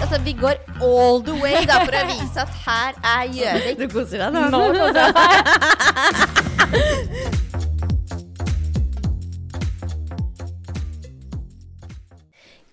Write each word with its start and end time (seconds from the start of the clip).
Altså, 0.00 0.20
vi 0.24 0.32
går 0.32 0.54
all 0.82 1.22
the 1.26 1.34
way 1.42 1.66
da, 1.66 1.80
for 1.84 1.94
å 1.98 2.04
vise 2.08 2.38
at 2.44 2.52
her 2.64 2.92
er 3.02 3.24
Gjøvik. 3.34 3.78
Du 3.82 3.86
koser 3.92 4.18
deg 4.22 4.30
nå? 4.36 4.40
Nå 4.54 4.60
koser 4.76 5.00
jeg 5.02 5.12
meg. 5.18 5.34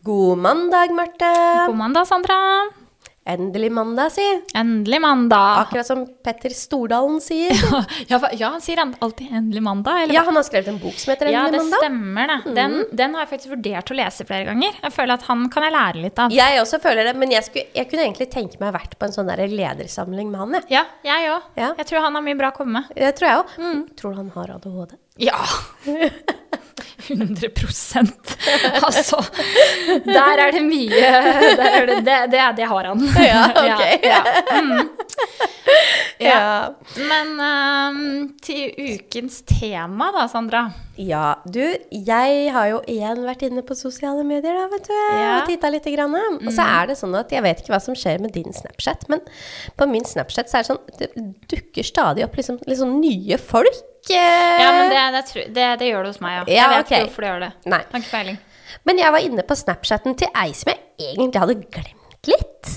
God 0.06 0.38
mandag, 0.38 0.94
Marte. 0.94 1.34
God 1.68 1.78
mandag, 1.82 2.06
Sandra. 2.08 2.38
Endelig 3.28 3.72
mandag, 3.74 4.12
si. 4.14 4.22
Endelig 4.54 5.00
mandag. 5.02 5.60
Akkurat 5.64 5.88
som 5.88 6.04
Petter 6.24 6.54
Stordalen 6.54 7.18
sier. 7.22 7.56
Ja, 8.12 8.20
ja, 8.38 8.50
han 8.54 8.62
sier 8.62 8.78
alltid 9.00 9.32
'endelig 9.32 9.64
mandag'? 9.66 10.04
Eller? 10.04 10.14
Ja, 10.14 10.22
han 10.28 10.36
har 10.38 10.44
skrevet 10.46 10.68
en 10.70 10.78
bok 10.78 10.94
som 10.94 11.10
heter 11.12 11.26
'Endelig 11.32 11.42
mandag'. 11.42 11.46
ja, 11.48 11.52
det 11.52 11.58
mandag. 11.58 11.80
stemmer, 11.82 12.28
det. 12.28 12.56
Den, 12.56 12.76
den 12.92 13.16
har 13.16 13.26
jeg 13.26 13.30
faktisk 13.34 13.50
vurdert 13.56 13.90
å 13.92 13.98
lese 13.98 14.26
flere 14.30 14.46
ganger. 14.46 14.78
Jeg 14.84 14.94
føler 14.94 15.14
at 15.18 15.26
han 15.26 15.50
kan 15.50 15.64
jeg 15.66 15.74
lære 15.74 16.04
litt 16.04 16.20
av. 16.22 16.32
Jeg 16.38 16.62
også 16.62 16.80
føler 16.84 17.10
det, 17.10 17.16
men 17.18 17.32
jeg, 17.34 17.44
skulle, 17.50 17.66
jeg 17.74 17.90
kunne 17.90 18.06
egentlig 18.06 18.30
tenke 18.30 18.62
meg 18.62 18.74
vært 18.78 18.94
på 19.00 19.06
en 19.10 19.16
sånn 19.18 19.28
der 19.34 19.42
ledersamling 19.50 20.30
med 20.30 20.40
han, 20.44 20.54
jeg. 20.60 20.70
Ja, 20.78 20.86
jeg 21.10 21.32
òg. 21.34 21.42
Ja. 21.58 21.74
Jeg 21.82 21.90
tror 21.90 22.06
han 22.06 22.14
har 22.20 22.22
mye 22.30 22.38
bra 22.38 22.54
å 22.54 22.58
komme 22.62 22.84
med. 22.84 22.94
Det 22.96 23.16
tror 23.18 23.30
jeg 23.32 23.42
òg. 23.42 23.90
Tror 23.98 24.14
du 24.14 24.22
han 24.22 24.30
har 24.38 24.54
ADHD? 24.60 24.94
Ja! 25.18 25.40
100% 27.06 28.08
Altså, 28.84 29.20
der 30.06 30.42
er 30.42 30.52
det 30.56 30.64
mye 30.66 30.90
der 31.60 31.68
er 31.70 31.86
det, 31.90 31.98
det, 32.08 32.18
det, 32.34 32.42
det 32.58 32.70
har 32.72 32.90
han. 32.90 33.04
Ja, 33.30 33.44
ok. 33.62 33.84
Ja, 34.04 34.10
ja. 34.10 34.22
Mm. 34.62 34.90
Ja. 36.20 36.74
Men 37.10 37.32
um, 37.42 38.00
til 38.44 38.72
ukens 38.76 39.42
tema, 39.48 40.12
da, 40.16 40.26
Sandra. 40.32 40.66
Ja, 40.96 41.36
du, 41.44 41.64
jeg 41.92 42.52
har 42.56 42.70
jo 42.72 42.82
igjen 42.90 43.24
vært 43.28 43.44
inne 43.48 43.64
på 43.68 43.76
sosiale 43.78 44.24
medier, 44.28 44.56
da, 44.56 44.68
vet 44.72 44.88
du. 44.88 44.94
Ja. 44.96 45.32
Og 45.40 45.50
titta 45.52 45.72
litt. 45.74 45.88
Grann. 45.96 46.16
Og 46.16 46.48
så 46.56 46.66
er 46.66 46.90
det 46.90 46.96
sånn 46.98 47.14
at 47.20 47.30
jeg 47.32 47.44
vet 47.46 47.60
ikke 47.62 47.76
hva 47.76 47.82
som 47.84 47.98
skjer 47.98 48.24
med 48.24 48.34
din 48.34 48.56
Snapchat, 48.56 49.06
men 49.12 49.22
på 49.78 49.86
min 49.92 50.08
Snapchat 50.08 50.50
så 50.50 50.58
er 50.58 50.64
det 50.64 50.70
sånn 50.72 50.82
Det 50.98 51.10
dukker 51.52 51.86
stadig 51.86 52.26
opp 52.26 52.40
liksom, 52.40 52.58
sånn 52.66 52.98
nye 53.04 53.38
folk. 53.42 53.84
Ja, 54.14 54.72
men 54.76 54.92
det, 54.92 55.04
det, 55.16 55.46
det, 55.56 55.70
det 55.82 55.92
gjør 55.92 56.06
det 56.06 56.14
hos 56.14 56.22
meg, 56.24 56.40
ja. 56.40 56.44
Ja, 56.46 56.56
jeg 56.56 56.74
vet 56.74 56.86
okay. 56.86 56.98
ikke 56.98 57.08
hvorfor 57.10 57.26
det 57.26 57.32
gjør 57.32 57.46
det. 57.46 57.54
Nei. 57.74 57.82
Har 57.92 58.04
ikke 58.04 58.14
peiling. 58.14 58.42
Men 58.86 59.00
jeg 59.02 59.16
var 59.16 59.30
inne 59.30 59.46
på 59.48 59.58
Snapchatten 59.58 60.18
til 60.20 60.30
ei 60.38 60.52
som 60.58 60.74
jeg 60.74 61.14
egentlig 61.14 61.42
hadde 61.42 61.58
glemt 61.64 62.30
litt. 62.30 62.76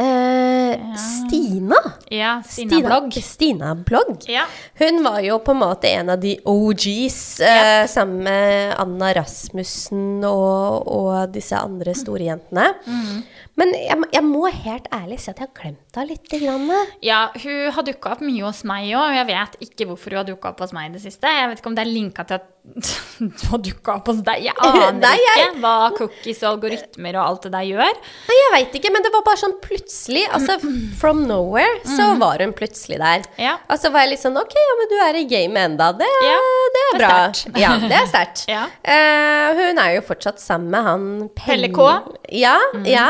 Eh, 0.00 0.96
Stina. 0.96 1.76
Ja, 2.08 2.42
Stina-blogg. 2.48 3.12
Stina-blogg. 3.12 4.24
Ja. 4.32 4.46
Hun 4.78 5.02
var 5.04 5.20
jo 5.20 5.36
på 5.44 5.52
en 5.52 5.60
måte 5.60 5.90
en 5.92 6.08
av 6.14 6.22
de 6.22 6.38
OGs, 6.48 7.40
eh, 7.44 7.84
sammen 7.86 8.22
med 8.24 8.72
Anna 8.80 9.12
Rasmussen 9.18 10.24
og, 10.24 10.88
og 10.88 11.34
disse 11.34 11.58
andre 11.58 11.92
store 11.98 12.30
jentene. 12.30 12.70
Mm. 12.86 13.20
Men 13.60 13.74
jeg, 13.76 13.98
jeg 14.16 14.24
må 14.24 14.46
helt 14.48 14.86
ærlig 14.96 15.20
si 15.20 15.30
at 15.32 15.40
jeg 15.42 15.50
har 15.50 15.54
glemt 15.60 15.98
henne 16.00 16.08
litt. 16.14 16.30
Grann. 16.40 16.70
ja, 17.04 17.20
hun 17.42 17.72
har 17.76 17.84
dukka 17.86 18.14
opp 18.16 18.22
mye 18.24 18.44
hos 18.46 18.62
meg 18.68 18.88
òg, 18.96 19.14
jeg 19.18 19.26
vet 19.28 19.56
ikke 19.66 19.86
hvorfor 19.90 20.14
hun 20.14 20.20
har 20.22 20.28
dukka 20.30 20.52
opp 20.54 20.62
hos 20.64 20.72
meg 20.76 20.88
i 20.90 20.94
det 20.96 21.02
siste. 21.04 21.28
Jeg 21.28 21.50
vet 21.52 21.60
ikke 21.60 21.70
om 21.72 21.76
det 21.76 21.84
er 21.84 21.90
linka 21.92 22.24
til 22.30 22.38
at 22.38 22.46
hun 23.18 23.30
har 23.50 23.60
dukka 23.66 23.94
opp 23.98 24.08
hos 24.12 24.20
deg. 24.26 24.44
Jeg 24.46 24.54
aner 24.68 24.98
Nei, 25.02 25.16
jeg- 25.26 25.44
ikke 25.50 25.60
hva 25.64 25.74
cookies 25.98 26.42
og 26.44 26.48
algoritmer 26.54 27.18
og 27.20 27.24
alt 27.26 27.46
det 27.48 27.52
der 27.56 27.66
gjør. 27.72 28.00
Nei, 28.30 28.38
jeg 28.40 28.52
veit 28.54 28.78
ikke, 28.80 28.92
men 28.94 29.06
det 29.06 29.12
var 29.16 29.24
bare 29.28 29.40
sånn 29.42 29.56
plutselig. 29.64 30.24
Altså, 30.36 30.56
from 31.00 31.24
nowhere 31.28 31.80
så 31.90 32.10
var 32.20 32.40
hun 32.44 32.54
plutselig 32.56 33.00
der. 33.02 33.26
Mm. 33.34 33.42
Ja. 33.48 33.56
Og 33.68 33.82
så 33.82 33.90
var 33.92 34.06
jeg 34.06 34.14
litt 34.14 34.22
sånn 34.24 34.38
Ok, 34.40 34.54
ja, 34.56 34.74
men 34.80 34.90
du 34.92 34.96
er 35.04 35.18
i 35.20 35.26
gamet 35.30 35.64
enda. 35.72 35.90
Det, 36.00 36.08
Ja, 36.24 36.38
det 36.38 36.40
er 36.40 36.70
det 36.70 36.84
er 36.86 36.98
bra. 37.02 37.12
sterkt. 37.34 37.60
Ja, 37.64 37.72
det 37.82 37.96
er 37.98 38.08
sterkt. 38.14 38.44
Ja. 38.50 38.64
uh, 38.86 39.58
hun 39.60 39.80
er 39.82 39.96
jo 39.98 40.04
fortsatt 40.06 40.40
sammen 40.40 40.70
med 40.72 40.86
han 40.86 41.06
Pelle 41.36 41.68
K. 41.74 41.88
Ja. 42.40 42.56
Mm. 42.76 42.86
ja. 42.88 43.08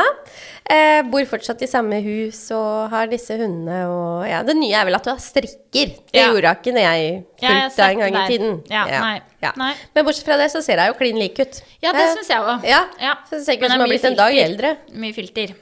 Eh, 0.69 1.01
bor 1.09 1.25
fortsatt 1.27 1.61
i 1.65 1.67
samme 1.67 1.97
hus 2.05 2.37
og 2.55 2.91
har 2.93 3.07
disse 3.11 3.33
hundene 3.35 3.79
og 3.91 4.27
ja, 4.29 4.43
Det 4.45 4.53
nye 4.55 4.75
er 4.77 4.85
vel 4.87 4.95
at 4.95 5.07
hun 5.09 5.15
har 5.17 5.23
strikker. 5.23 5.89
Det 6.13 6.21
Ja. 6.21 6.27
gjorde 6.31 6.47
hun 6.47 6.55
ikke 6.61 6.73
når 6.75 6.85
jeg 6.85 7.23
fulgte 7.41 7.75
deg 7.81 7.91
en 7.91 7.99
gang 7.99 8.15
i 8.15 8.27
tiden. 8.29 8.53
Ja, 8.69 8.83
nei, 8.85 9.21
nei. 9.57 9.73
Men 9.95 10.05
bortsett 10.05 10.25
fra 10.29 10.37
det, 10.37 10.51
så 10.53 10.61
ser 10.63 10.77
hun 10.79 10.93
jo 10.93 10.97
klin 10.99 11.17
lik 11.19 11.39
ut. 11.41 11.61
Ja, 11.81 11.91
det 11.91 12.05
Eh, 12.05 12.13
syns 12.15 12.29
jeg 12.29 12.39
òg. 12.39 12.63
Ja. 12.69 12.85
Ja. 13.01 13.15
Så 13.27 13.31
det 13.39 13.45
ser 13.45 13.53
ikke 13.57 13.65
ut 13.65 13.71
som 13.71 13.79
hun 13.81 13.87
har 13.87 13.91
blitt 13.91 14.05
en 14.05 14.15
dag 14.15 14.33
eldre. 14.37 14.77
Mye 14.93 15.13
filter. 15.13 15.55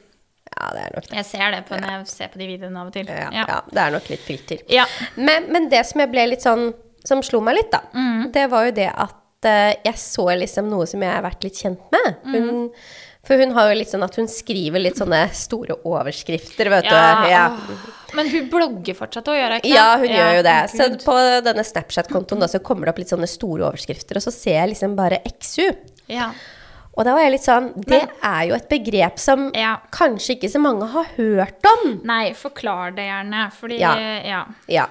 Ja, 0.59 0.69
det 0.75 0.81
er 0.83 0.91
nok 0.95 1.07
det. 1.07 1.15
Jeg 1.15 1.25
ser 1.25 1.51
det 1.51 1.65
på 1.65 1.79
når 1.79 1.89
jeg 1.89 2.07
ser 2.07 2.27
på 2.27 2.37
de 2.37 2.47
videoene 2.47 2.77
av 2.81 2.87
og 2.87 2.93
til. 2.93 3.05
Ja, 3.07 3.61
det 3.71 3.77
er 3.81 3.91
nok 3.91 4.09
litt 4.09 4.19
filter. 4.27 4.57
Ja. 4.69 4.85
Men, 5.15 5.45
men 5.51 5.69
det 5.69 5.85
som 5.85 6.01
jeg 6.01 6.11
ble 6.11 6.27
litt 6.27 6.41
sånn 6.45 6.73
Som 7.05 7.21
slo 7.23 7.39
meg 7.39 7.55
litt, 7.55 7.71
da, 7.71 7.79
Mm. 7.95 8.31
det 8.33 8.49
var 8.51 8.65
jo 8.65 8.71
det 8.71 8.91
at 8.93 9.15
eh, 9.45 9.73
jeg 9.85 9.93
så 9.95 10.25
liksom 10.37 10.67
noe 10.69 10.85
som 10.85 10.99
jeg 11.01 11.09
har 11.09 11.21
vært 11.23 11.41
litt 11.45 11.55
kjent 11.55 11.79
med. 11.93 12.17
Mm. 12.25 12.71
For 13.27 13.37
hun 13.37 13.51
har 13.51 13.69
jo 13.69 13.77
litt 13.81 13.89
sånn 13.91 14.03
at 14.05 14.15
hun 14.15 14.27
skriver 14.31 14.79
litt 14.81 14.95
sånne 14.97 15.25
store 15.35 15.75
overskrifter, 15.85 16.69
vet 16.71 16.85
Ja, 16.87 17.01
du. 17.21 17.27
Ja. 17.29 17.43
Men 18.15 18.29
hun 18.31 18.47
blogger 18.49 18.95
fortsatt 18.97 19.27
og 19.27 19.35
gjør 19.35 19.49
det? 19.49 19.57
ikke? 19.63 19.73
Ja, 19.75 19.97
hun 19.99 20.07
gjør 20.09 20.37
jo 20.37 20.43
det. 20.47 20.55
Så 20.71 20.87
på 21.03 21.17
denne 21.45 21.65
Snapchat-kontoen 21.67 22.47
så 22.49 22.61
kommer 22.63 22.85
det 22.87 22.93
opp 22.95 23.01
litt 23.03 23.11
sånne 23.11 23.27
store 23.29 23.67
overskrifter, 23.67 24.17
og 24.17 24.23
så 24.25 24.31
ser 24.33 24.55
jeg 24.61 24.69
liksom 24.71 24.95
bare 24.97 25.19
XU. 25.27 25.67
Ja. 26.07 26.31
Og 26.97 27.05
da 27.05 27.13
var 27.13 27.21
jeg 27.21 27.31
litt 27.35 27.45
sånn 27.45 27.67
Det 27.75 27.87
Men- 28.01 28.09
er 28.23 28.47
jo 28.49 28.55
et 28.55 28.69
begrep 28.69 29.19
som 29.19 29.51
Ja. 29.53 29.77
kanskje 29.91 30.35
ikke 30.39 30.49
så 30.49 30.59
mange 30.59 30.87
har 30.89 31.05
hørt 31.15 31.63
om. 31.65 32.01
Nei, 32.03 32.31
forklar 32.33 32.95
det 32.95 33.05
gjerne, 33.05 33.51
fordi 33.53 33.79
Ja. 33.79 33.95
ja. 34.23 34.45
Ja. 34.67 34.85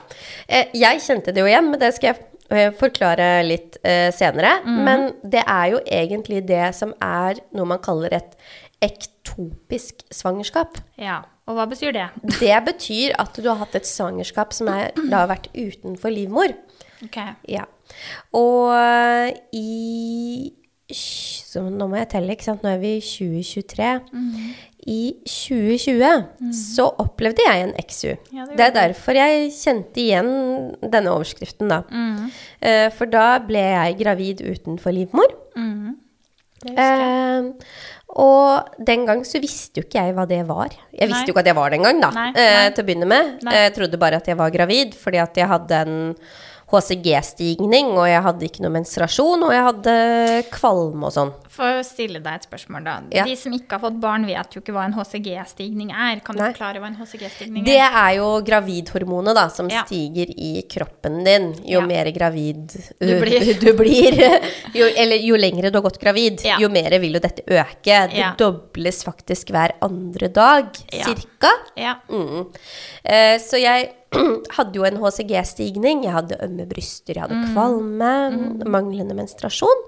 Eh, 0.48 0.66
jeg 0.74 1.00
kjente 1.00 1.34
det 1.34 1.36
jo 1.38 1.44
igjen, 1.46 1.70
men 1.70 1.78
det 1.80 1.94
skal 1.94 2.14
jeg 2.14 2.24
forklare 2.48 3.42
litt 3.44 3.76
eh, 3.84 4.08
senere. 4.14 4.58
Mm. 4.64 4.78
Men 4.86 5.08
det 5.22 5.42
er 5.44 5.74
jo 5.74 5.82
egentlig 5.84 6.44
det 6.48 6.70
som 6.76 6.94
er 7.04 7.42
noe 7.56 7.68
man 7.74 7.82
kaller 7.84 8.14
et 8.16 8.38
ektopisk 8.84 10.06
svangerskap. 10.14 10.80
ja. 11.00 11.24
Og 11.48 11.56
hva 11.56 11.64
betyr 11.64 11.94
det? 11.96 12.08
Det 12.42 12.56
betyr 12.66 13.14
at 13.16 13.38
du 13.40 13.46
har 13.48 13.56
hatt 13.62 13.72
et 13.78 13.88
svangerskap 13.88 14.52
som 14.52 14.68
er, 14.68 14.90
da 15.08 15.22
har 15.22 15.30
vært 15.30 15.46
utenfor 15.56 16.12
livmor. 16.12 16.52
Ok. 17.06 17.16
Ja. 17.48 17.64
Og 18.36 18.74
eh, 18.76 19.30
i 19.56 20.52
så 20.92 21.66
Nå 21.68 21.84
må 21.88 21.98
jeg 21.98 22.08
telle, 22.14 22.32
ikke 22.32 22.46
sant. 22.46 22.62
Nå 22.64 22.70
er 22.72 22.78
vi 22.80 22.94
i 22.96 23.04
2023. 23.04 23.88
Mhm. 24.12 24.52
I 24.88 25.18
2020 25.28 26.52
så 26.56 26.86
opplevde 27.02 27.44
jeg 27.44 27.66
en 27.66 27.74
XU. 27.82 28.14
Ja, 28.32 28.46
det 28.48 28.56
det 28.56 28.66
er 28.70 28.74
derfor 28.78 29.18
jeg 29.18 29.50
kjente 29.52 30.00
igjen 30.00 30.30
denne 30.80 31.12
overskriften, 31.12 31.68
da. 31.68 31.82
Mm. 31.92 32.30
Eh, 32.64 32.88
for 32.96 33.10
da 33.12 33.26
ble 33.44 33.66
jeg 33.66 33.98
gravid 34.00 34.40
utenfor 34.46 34.96
livmor. 34.96 35.36
Jeg. 36.64 36.74
Eh, 36.74 37.52
og 38.18 38.82
den 38.82 39.04
gang 39.06 39.20
så 39.28 39.38
visste 39.42 39.78
jo 39.82 39.86
ikke 39.86 40.00
jeg 40.00 40.14
hva 40.16 40.24
det 40.26 40.40
var. 40.48 40.72
Jeg 40.90 41.10
visste 41.10 41.20
Nei. 41.20 41.28
jo 41.28 41.34
ikke 41.34 41.44
at 41.44 41.50
jeg 41.52 41.58
var 41.58 41.70
det 41.70 41.78
engang, 41.78 42.00
da, 42.02 42.10
Nei, 42.16 42.28
eh, 42.34 42.68
til 42.72 42.82
å 42.82 42.88
begynne 42.88 43.08
med. 43.10 43.34
Nei. 43.46 43.56
Jeg 43.60 43.74
trodde 43.76 44.00
bare 44.00 44.18
at 44.22 44.30
jeg 44.30 44.38
var 44.40 44.54
gravid, 44.54 44.96
fordi 44.98 45.20
at 45.22 45.38
jeg 45.38 45.50
hadde 45.50 45.82
en 45.84 45.98
HCG-stigning, 46.68 47.94
og 47.96 48.06
jeg 48.10 48.22
hadde 48.24 48.44
ikke 48.48 48.62
noe 48.64 48.74
menstruasjon, 48.74 49.44
og 49.46 49.52
jeg 49.54 49.64
hadde 49.68 49.94
kvalme 50.52 51.08
og 51.08 51.14
sånn. 51.14 51.30
For 51.58 51.80
å 51.80 51.84
stille 51.86 52.20
deg 52.22 52.36
et 52.38 52.44
spørsmål, 52.46 52.84
da. 52.86 52.96
Ja. 53.14 53.24
De 53.26 53.34
som 53.40 53.54
ikke 53.56 53.78
har 53.78 53.82
fått 53.82 53.96
barn, 54.02 54.26
vet 54.28 54.54
jo 54.54 54.60
ikke 54.62 54.74
hva 54.76 54.84
en 54.86 54.94
HCG-stigning 54.94 55.90
er. 55.90 56.20
Kan 56.24 56.36
du 56.38 56.42
Nei. 56.44 56.52
forklare 56.52 56.82
hva 56.82 56.90
en 56.92 56.98
HCG-stigning 57.00 57.64
er? 57.64 57.70
Det 57.70 57.78
er? 57.80 58.10
jo 58.18 58.28
gravidhormonet 58.46 59.34
da, 59.36 59.48
som 59.52 59.68
Ja. 59.68 59.82
stiger 59.84 60.30
i 60.36 60.62
kroppen 60.70 61.24
din 61.24 61.52
jo 61.64 61.80
Ja. 61.80 61.86
mer 61.86 62.10
gravid 62.12 62.72
Du 63.00 63.20
blir. 63.20 63.54
du 63.64 63.72
blir. 63.74 64.16
Jo, 64.74 64.86
eller 64.96 65.16
jo 65.18 65.36
lengre 65.36 65.70
du 65.72 65.78
har 65.80 65.82
gått 65.90 66.00
gravid, 66.00 66.40
jo 66.60 66.68
mer 66.68 66.90
vil 66.98 67.14
jo 67.14 67.20
dette 67.20 67.42
øke. 67.48 67.98
Det 68.12 68.36
dobles 68.38 69.02
faktisk 69.04 69.50
hver 69.50 69.72
andre 69.82 70.28
dag, 70.28 70.68
cirka. 70.92 71.50
Ja. 71.76 71.96
Mm. 72.08 72.46
Uh, 73.04 73.36
så 73.42 73.58
jeg 73.60 73.90
hadde 74.56 74.74
jo 74.78 74.84
en 74.88 74.96
HCG-stigning, 75.02 76.04
jeg 76.04 76.12
hadde 76.14 76.38
ømme 76.44 76.64
bryster, 76.70 77.14
jeg 77.14 77.22
hadde 77.26 77.36
Mm. 77.36 77.52
kvalme, 77.52 78.12
manglende 78.64 79.14
menstruasjon. 79.18 79.82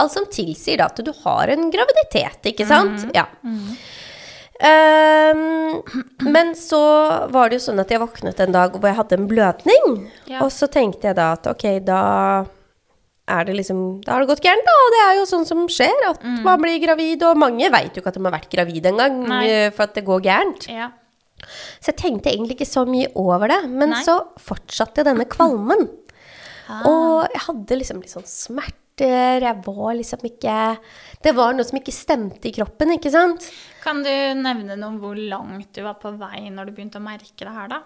Alt 0.00 0.12
som 0.12 0.24
tilsier 0.32 0.78
da 0.78 0.86
at 0.86 0.96
du 1.04 1.12
har 1.24 1.48
en 1.52 1.70
graviditet, 1.70 2.40
ikke 2.52 2.64
Mm. 2.64 2.68
sant? 2.72 3.10
Ja. 3.14 3.26
Um, 4.56 5.82
men 6.32 6.54
så 6.56 7.28
var 7.30 7.50
det 7.50 7.58
jo 7.58 7.64
sånn 7.66 7.80
at 7.82 7.90
jeg 7.92 8.00
våknet 8.00 8.38
en 8.40 8.54
dag 8.54 8.72
hvor 8.72 8.88
jeg 8.88 8.96
hadde 8.96 9.18
en 9.18 9.26
blødning. 9.28 10.06
Ja. 10.30 10.40
Og 10.46 10.48
så 10.54 10.68
tenkte 10.72 11.10
jeg 11.10 11.18
da 11.18 11.32
at 11.36 11.44
ok, 11.50 11.66
da 11.84 12.46
er 13.28 13.44
det 13.44 13.56
liksom 13.58 14.00
Da 14.06 14.12
har 14.14 14.22
det 14.24 14.30
gått 14.30 14.40
gærent, 14.46 14.64
da. 14.64 14.74
Og 14.86 14.92
det 14.94 15.00
er 15.04 15.14
jo 15.18 15.26
sånn 15.28 15.44
som 15.48 15.64
skjer, 15.68 15.92
at 16.08 16.22
man 16.46 16.60
blir 16.62 16.78
gravid. 16.80 17.22
Og 17.26 17.36
mange 17.36 17.68
veit 17.74 17.92
jo 17.92 18.00
ikke 18.00 18.12
at 18.14 18.14
de 18.14 18.22
har 18.24 18.32
vært 18.38 18.48
gravid 18.54 18.86
engang, 18.86 19.18
eh, 19.42 19.68
for 19.76 19.82
at 19.82 19.94
det 19.98 20.04
går 20.06 20.22
gærent. 20.22 20.68
ja. 20.72 20.88
Så 21.44 21.92
jeg 21.92 22.00
tenkte 22.00 22.32
egentlig 22.32 22.56
ikke 22.56 22.68
så 22.68 22.86
mye 22.88 23.10
over 23.18 23.52
det. 23.52 23.60
Men 23.68 23.94
Nei. 23.94 24.02
så 24.06 24.18
fortsatte 24.40 25.04
denne 25.06 25.28
kvalmen. 25.30 25.86
Ah. 26.66 26.82
Og 26.88 27.30
jeg 27.30 27.44
hadde 27.46 27.80
liksom 27.80 28.02
litt 28.02 28.14
sånn 28.14 28.28
smerter. 28.28 29.44
Jeg 29.44 29.60
var 29.66 29.90
liksom 29.92 30.22
ikke 30.24 30.52
Det 31.20 31.34
var 31.36 31.52
noe 31.52 31.66
som 31.68 31.76
ikke 31.76 31.92
stemte 31.92 32.48
i 32.48 32.54
kroppen, 32.56 32.94
ikke 32.94 33.12
sant? 33.12 33.44
Kan 33.84 34.00
du 34.00 34.12
nevne 34.40 34.78
noe 34.78 34.88
om 34.88 34.96
hvor 35.02 35.18
langt 35.18 35.68
du 35.76 35.82
var 35.84 35.98
på 36.00 36.14
vei 36.16 36.46
når 36.48 36.70
du 36.70 36.76
begynte 36.78 37.02
å 37.02 37.04
merke 37.04 37.44
det 37.44 37.52
her, 37.52 37.68
da? 37.70 37.82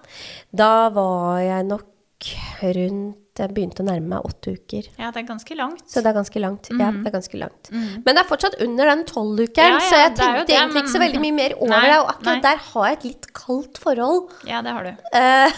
Da 0.55 0.75
var 0.95 1.41
jeg 1.43 1.67
nok 1.67 2.31
rundt 2.77 3.30
jeg 3.41 3.55
begynte 3.57 3.83
å 3.83 3.87
nærme 3.89 4.09
meg 4.13 4.27
åtte 4.29 4.53
uker. 4.57 4.87
Ja, 5.01 5.11
det 5.15 5.23
er 5.23 5.27
ganske 5.29 5.57
langt. 5.59 5.83
Så 5.91 6.03
det 6.05 6.11
er 6.11 6.17
ganske 6.19 6.41
langt. 6.43 6.69
Ja, 6.73 6.91
det 6.95 7.09
er 7.11 7.15
ganske 7.15 7.41
langt. 7.41 7.71
Men 7.73 8.05
det 8.11 8.19
er 8.23 8.29
fortsatt 8.29 8.57
under 8.65 8.91
den 8.93 9.05
tolvukeren, 9.09 9.75
Ja, 9.75 9.79
ja, 9.79 9.89
så 9.91 10.01
jeg 10.03 10.15
tenkte 10.19 10.45
det, 10.47 10.57
egentlig 10.59 10.83
ikke 10.85 10.95
så 10.95 11.03
veldig 11.05 11.21
mye 11.25 11.37
mer 11.41 11.55
over 11.59 11.87
det. 11.89 11.99
Og 12.01 12.11
akkurat 12.15 12.31
nei. 12.37 12.45
der 12.47 12.63
har 12.69 12.87
jeg 12.91 12.99
et 13.01 13.05
litt 13.11 13.29
kaldt 13.41 13.81
forhold 13.83 14.31
Ja, 14.49 14.61
det 14.67 14.75
har 14.77 14.85
du. 14.85 14.93
eh, 15.19 15.51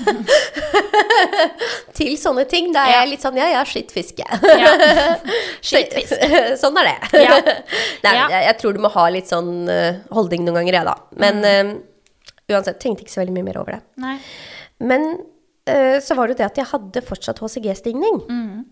til 1.99 2.15
sånne 2.21 2.45
ting. 2.51 2.71
Da 2.75 2.85
er 2.89 2.95
jeg 3.03 3.13
litt 3.15 3.25
sånn 3.25 3.39
ja 3.41 3.49
ja, 3.53 3.63
skittfiske. 3.69 4.27
Ja. 4.27 4.73
Skittfiske. 5.69 6.43
sånn 6.63 6.79
er 6.83 6.91
det. 6.91 7.23
Ja. 7.25 7.39
Nei, 7.43 8.15
Ja. 8.17 8.27
jeg, 8.29 8.45
jeg 8.49 8.59
tror 8.63 8.77
du 8.77 8.83
må 8.85 8.91
ha 8.95 9.07
litt 9.13 9.31
sånn 9.31 9.69
eh, 9.73 10.01
holdning 10.15 10.45
noen 10.47 10.61
ganger, 10.63 10.81
jeg, 10.81 10.89
da. 10.91 10.97
Men 11.23 11.43
Mm. 11.43 11.71
eh, 11.73 12.55
uansett, 12.55 12.79
tenkte 12.83 13.03
ikke 13.07 13.13
så 13.15 13.23
veldig 13.23 13.33
mye 13.39 13.47
mer 13.47 13.59
over 13.63 13.77
det. 13.79 13.83
Nei. 14.03 14.17
Men 14.83 15.07
eh, 15.67 15.99
så 16.01 16.15
var 16.19 16.27
det 16.29 16.35
jo 16.37 16.43
det 16.43 16.51
at 16.51 16.57
jeg 16.63 16.71
hadde 16.73 17.03
fortsatt 17.03 17.39
HCG-stigning. 17.43 18.23
Mm. 18.29 18.65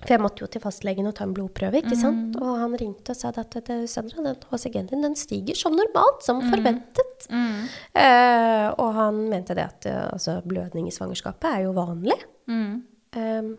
For 0.00 0.14
jeg 0.14 0.20
måtte 0.24 0.40
jo 0.40 0.46
til 0.48 0.62
fastlegen 0.64 1.06
og 1.10 1.14
ta 1.18 1.26
en 1.26 1.34
blodprøve, 1.36 1.82
ikke 1.82 1.96
sant. 2.00 2.36
Og 2.40 2.54
han 2.56 2.72
ringte 2.80 3.12
og 3.12 3.16
sa 3.18 3.28
at 3.36 3.56
Sandra, 3.90 4.22
den 4.24 4.38
HCG-en 4.48 4.86
din 4.88 5.02
den 5.04 5.16
stiger 5.18 5.54
som 5.60 5.74
normalt, 5.76 6.22
som 6.24 6.40
forventet. 6.40 7.26
Mm. 7.28 7.66
Eh, 8.00 8.68
og 8.80 8.94
han 8.96 9.18
mente 9.28 9.52
det 9.58 9.66
at 9.68 9.84
eh, 9.90 10.06
altså, 10.14 10.38
blødning 10.48 10.88
i 10.88 10.94
svangerskapet 10.96 11.50
er 11.52 11.66
jo 11.66 11.74
vanlig. 11.76 12.16
Mm. 12.48 12.78
Um, 13.16 13.50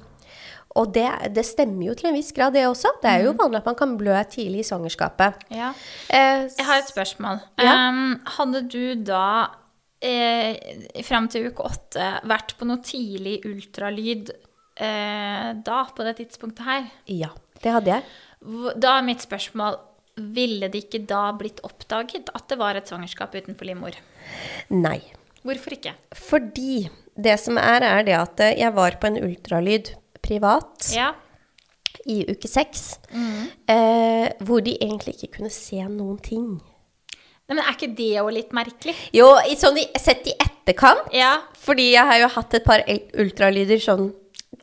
og 0.80 0.94
det, 0.96 1.06
det 1.36 1.44
stemmer 1.46 1.90
jo 1.90 1.94
til 2.00 2.08
en 2.10 2.16
viss 2.16 2.32
grad, 2.34 2.54
det 2.56 2.64
også. 2.66 2.88
Det 3.04 3.10
er 3.12 3.20
Mm. 3.22 3.26
jo 3.28 3.32
vanlig 3.44 3.58
at 3.62 3.66
man 3.70 3.76
kan 3.76 3.98
blø 4.00 4.18
tidlig 4.32 4.64
i 4.64 4.68
svangerskapet. 4.70 5.34
Ja. 5.52 5.74
Eh, 6.10 6.48
Jeg 6.58 6.66
har 6.66 6.78
et 6.80 6.90
spørsmål. 6.90 7.42
Ja. 7.60 7.90
Um, 7.90 8.16
hadde 8.40 8.62
du 8.72 8.96
da, 9.06 9.52
eh, 10.02 11.04
fram 11.08 11.28
til 11.32 11.48
uke 11.52 11.64
åtte, 11.68 12.08
vært 12.30 12.56
på 12.60 12.68
noe 12.70 12.82
tidlig 12.86 13.40
ultralyd 13.48 14.32
eh, 14.76 15.48
da, 15.64 15.80
på 15.96 16.04
det 16.08 16.18
tidspunktet 16.20 16.66
her? 16.66 16.90
ja, 17.08 17.30
det 17.62 17.72
hadde 17.76 17.92
jeg. 17.96 18.04
Da 18.82 18.96
er 18.98 19.04
mitt 19.06 19.22
spørsmål 19.22 19.76
Ville 20.34 20.68
det 20.74 20.80
ikke 20.88 21.00
da 21.08 21.28
blitt 21.38 21.60
oppdaget 21.64 22.32
at 22.36 22.48
det 22.50 22.58
var 22.60 22.76
et 22.76 22.90
svangerskap 22.90 23.36
utenfor 23.38 23.66
livmor? 23.70 23.96
Nei. 24.74 24.98
Hvorfor 25.46 25.74
ikke? 25.78 25.94
Fordi 26.18 26.90
det 27.16 27.38
som 27.40 27.58
er, 27.62 27.86
er 27.88 28.04
det 28.06 28.16
at 28.18 28.42
eh, 28.44 28.58
jeg 28.60 28.74
var 28.76 28.98
på 29.02 29.08
en 29.12 29.22
ultralyd 29.24 29.94
privat 30.22 30.90
Ja. 30.94 31.14
i 32.06 32.24
uke 32.30 32.50
seks, 32.50 32.98
eh, 33.70 34.28
hvor 34.44 34.62
de 34.66 34.76
egentlig 34.82 35.16
ikke 35.18 35.38
kunne 35.38 35.54
se 35.54 35.80
noen 35.88 36.20
ting. 36.22 36.60
Nei, 37.52 37.58
men 37.60 37.66
er 37.68 37.76
ikke 37.76 37.92
det 37.98 38.06
jo 38.16 38.30
litt 38.32 38.54
merkelig? 38.56 38.96
Jo, 39.12 39.28
i, 39.44 39.58
sånn 39.60 39.76
i, 39.82 39.84
sett 40.00 40.24
i 40.32 40.34
etterkant, 40.40 41.10
Ja. 41.12 41.34
fordi 41.60 41.90
jeg 41.92 42.06
har 42.08 42.20
jo 42.22 42.30
hatt 42.38 42.54
et 42.56 42.64
par 42.64 42.80
ultralyder 42.88 43.82
sånn 43.84 44.14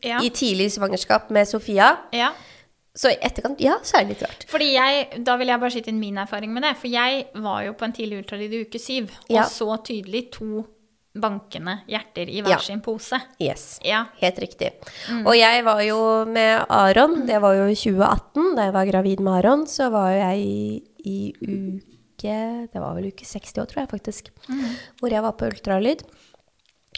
Ja. 0.02 0.20
i 0.24 0.30
tidlig 0.30 0.70
svangerskap 0.72 1.28
med 1.30 1.44
Sofia, 1.50 1.98
ja. 2.16 2.30
så 2.96 3.10
i 3.12 3.18
etterkant, 3.20 3.60
ja, 3.60 3.76
så 3.82 3.98
er 3.98 4.04
det 4.06 4.14
litt 4.16 4.22
rart. 4.24 4.46
Fordi 4.48 4.72
jeg, 4.72 5.22
Da 5.24 5.36
vil 5.36 5.48
jeg 5.48 5.60
bare 5.60 5.70
skyte 5.70 5.88
inn 5.92 6.00
min 6.00 6.16
erfaring 6.16 6.50
med 6.54 6.62
det. 6.62 6.76
For 6.78 6.88
jeg 6.88 7.26
var 7.34 7.62
jo 7.64 7.72
på 7.74 7.84
en 7.84 7.92
tidlig 7.92 8.22
ultralyd 8.24 8.52
i 8.54 8.62
uke 8.64 8.80
syv 8.80 9.10
og 9.28 9.44
så 9.44 9.76
tydelig 9.84 10.30
to 10.32 10.64
bankende 11.18 11.80
hjerter 11.88 12.28
i 12.30 12.40
hver 12.42 12.48
Ja. 12.50 12.58
sin 12.58 12.80
pose. 12.80 13.20
Yes. 13.40 13.80
Ja. 13.84 14.06
Helt 14.20 14.36
riktig. 14.38 14.72
Og 15.26 15.34
jeg 15.36 15.64
var 15.64 15.80
jo 15.82 16.24
med 16.24 16.64
Aron, 16.70 17.26
det 17.26 17.40
var 17.42 17.54
jo 17.54 17.66
i 17.66 17.74
2018, 17.74 18.54
da 18.56 18.62
jeg 18.64 18.72
var 18.72 18.86
gravid 18.86 19.20
med 19.20 19.44
Aron, 19.44 19.66
så 19.66 19.90
var 19.90 20.12
jo 20.12 20.18
jeg 20.18 20.38
i, 20.38 20.82
i 21.04 21.34
uke 22.18 22.34
Det 22.74 22.82
var 22.82 22.96
vel 22.98 23.06
uke 23.12 23.24
60 23.24 23.62
år, 23.62 23.68
tror 23.70 23.84
jeg 23.84 23.90
faktisk. 23.94 24.32
Hvor 25.00 25.14
jeg 25.14 25.22
var 25.22 25.36
på 25.38 25.46
ultralyd. 25.48 26.02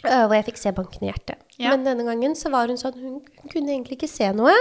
øh, 0.05 0.25
Hvor 0.25 0.33
jeg 0.33 0.45
fikk 0.49 0.57
se 0.57 0.73
bankende 0.73 1.11
hjerte. 1.11 1.37
Ja. 1.61 1.69
Men 1.75 1.85
denne 1.85 2.03
gangen 2.09 2.33
så 2.35 2.49
var 2.51 2.67
hun 2.67 2.77
sånn 2.81 2.97
Hun, 2.97 3.21
hun 3.21 3.49
kunne 3.53 3.71
egentlig 3.71 3.99
ikke 3.99 4.09
se 4.11 4.31
noe. 4.33 4.55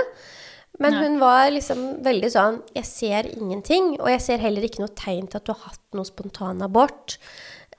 Men 0.78 0.94
Nei. 0.94 1.00
hun 1.02 1.16
var 1.20 1.48
liksom 1.50 1.80
veldig 2.04 2.30
sånn 2.30 2.60
Jeg 2.76 2.86
ser 2.86 3.26
ingenting, 3.34 3.96
og 4.00 4.08
jeg 4.12 4.20
ser 4.22 4.38
heller 4.44 4.62
ikke 4.68 4.84
noe 4.84 4.94
tegn 4.94 5.26
til 5.26 5.40
at 5.40 5.48
du 5.48 5.52
har 5.54 5.72
hatt 5.72 5.96
noe 5.98 6.04
spontanabort. 6.06 7.16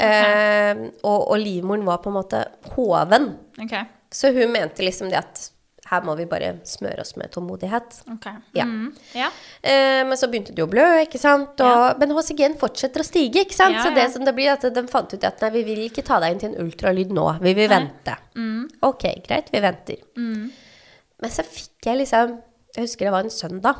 Eh, 0.02 0.74
og, 1.06 1.20
og 1.32 1.38
livmoren 1.40 1.86
var 1.86 2.02
på 2.02 2.10
en 2.12 2.18
måte 2.18 2.44
hoven. 2.76 3.36
Okay. 3.62 3.86
Så 4.12 4.34
hun 4.36 4.52
mente 4.52 4.84
liksom 4.84 5.10
det 5.12 5.22
at 5.22 5.52
her 5.92 6.06
må 6.08 6.16
vi 6.16 6.26
bare 6.32 6.54
smøre 6.68 7.04
oss 7.04 7.16
med 7.20 7.32
tålmodighet. 7.34 7.98
ok. 8.14 8.28
Ja. 8.56 8.66
Mm. 8.66 8.90
ja. 9.18 9.30
Eh, 9.62 10.02
men 10.08 10.16
så 10.20 10.30
begynte 10.32 10.56
det 10.56 10.64
jo 10.64 10.68
å 10.70 10.72
blø, 10.72 10.86
ikke 11.04 11.20
sant. 11.20 11.60
Og, 11.60 12.00
Men 12.00 12.16
HCG-en 12.16 12.58
fortsetter 12.62 13.04
å 13.04 13.08
stige, 13.08 13.44
ikke 13.46 13.58
sant. 13.58 13.76
Ja, 13.76 13.84
Så 13.84 13.94
det 13.96 14.08
som 14.14 14.26
det 14.28 14.34
blir, 14.38 14.52
at 14.54 14.64
de 14.64 14.86
fant 14.92 15.12
ut 15.12 15.28
at 15.28 15.44
nei, 15.44 15.52
vi 15.60 15.64
vil 15.68 15.84
ikke 15.90 16.06
ta 16.08 16.22
deg 16.24 16.36
inn 16.36 16.44
til 16.44 16.54
en 16.54 16.66
ultralyd 16.66 17.12
nå. 17.16 17.28
Vi 17.44 17.54
vil 17.58 17.70
Nei. 17.70 17.82
vente. 17.84 18.18
Ok, 18.88 19.08
greit, 19.28 19.52
vi 19.52 19.64
venter. 19.64 20.00
Men 20.16 21.30
så 21.34 21.44
fikk 21.46 21.86
jeg 21.92 22.02
liksom 22.02 22.40
Jeg 22.76 22.88
husker 22.88 23.06
det 23.10 23.12
var 23.12 23.28
en 23.28 23.34
søndag. 23.36 23.76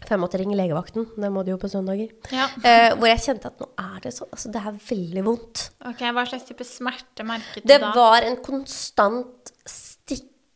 For 0.00 0.14
jeg 0.16 0.20
måtte 0.22 0.38
ringe 0.40 0.56
legevakten. 0.56 1.06
Det 1.20 1.28
må 1.32 1.42
du 1.44 1.52
jo 1.52 1.58
på 1.60 1.68
søndager. 1.70 2.08
Ja. 2.32 2.46
Eh, 2.64 2.94
hvor 2.96 3.06
jeg 3.10 3.20
kjente 3.20 3.50
at 3.52 3.60
nå 3.60 3.68
er 3.78 3.98
det 4.06 4.14
sånn 4.16 4.30
Altså, 4.32 4.50
det 4.50 4.62
er 4.64 4.78
veldig 4.88 5.24
vondt. 5.26 5.64
Ok, 5.90 6.00
Hva 6.16 6.24
slags 6.26 6.48
type 6.48 6.66
smerte 6.66 7.26
merket 7.28 7.62
du 7.62 7.68
Det 7.68 7.78
var 7.94 8.24
en 8.26 8.38
konstant 8.42 9.52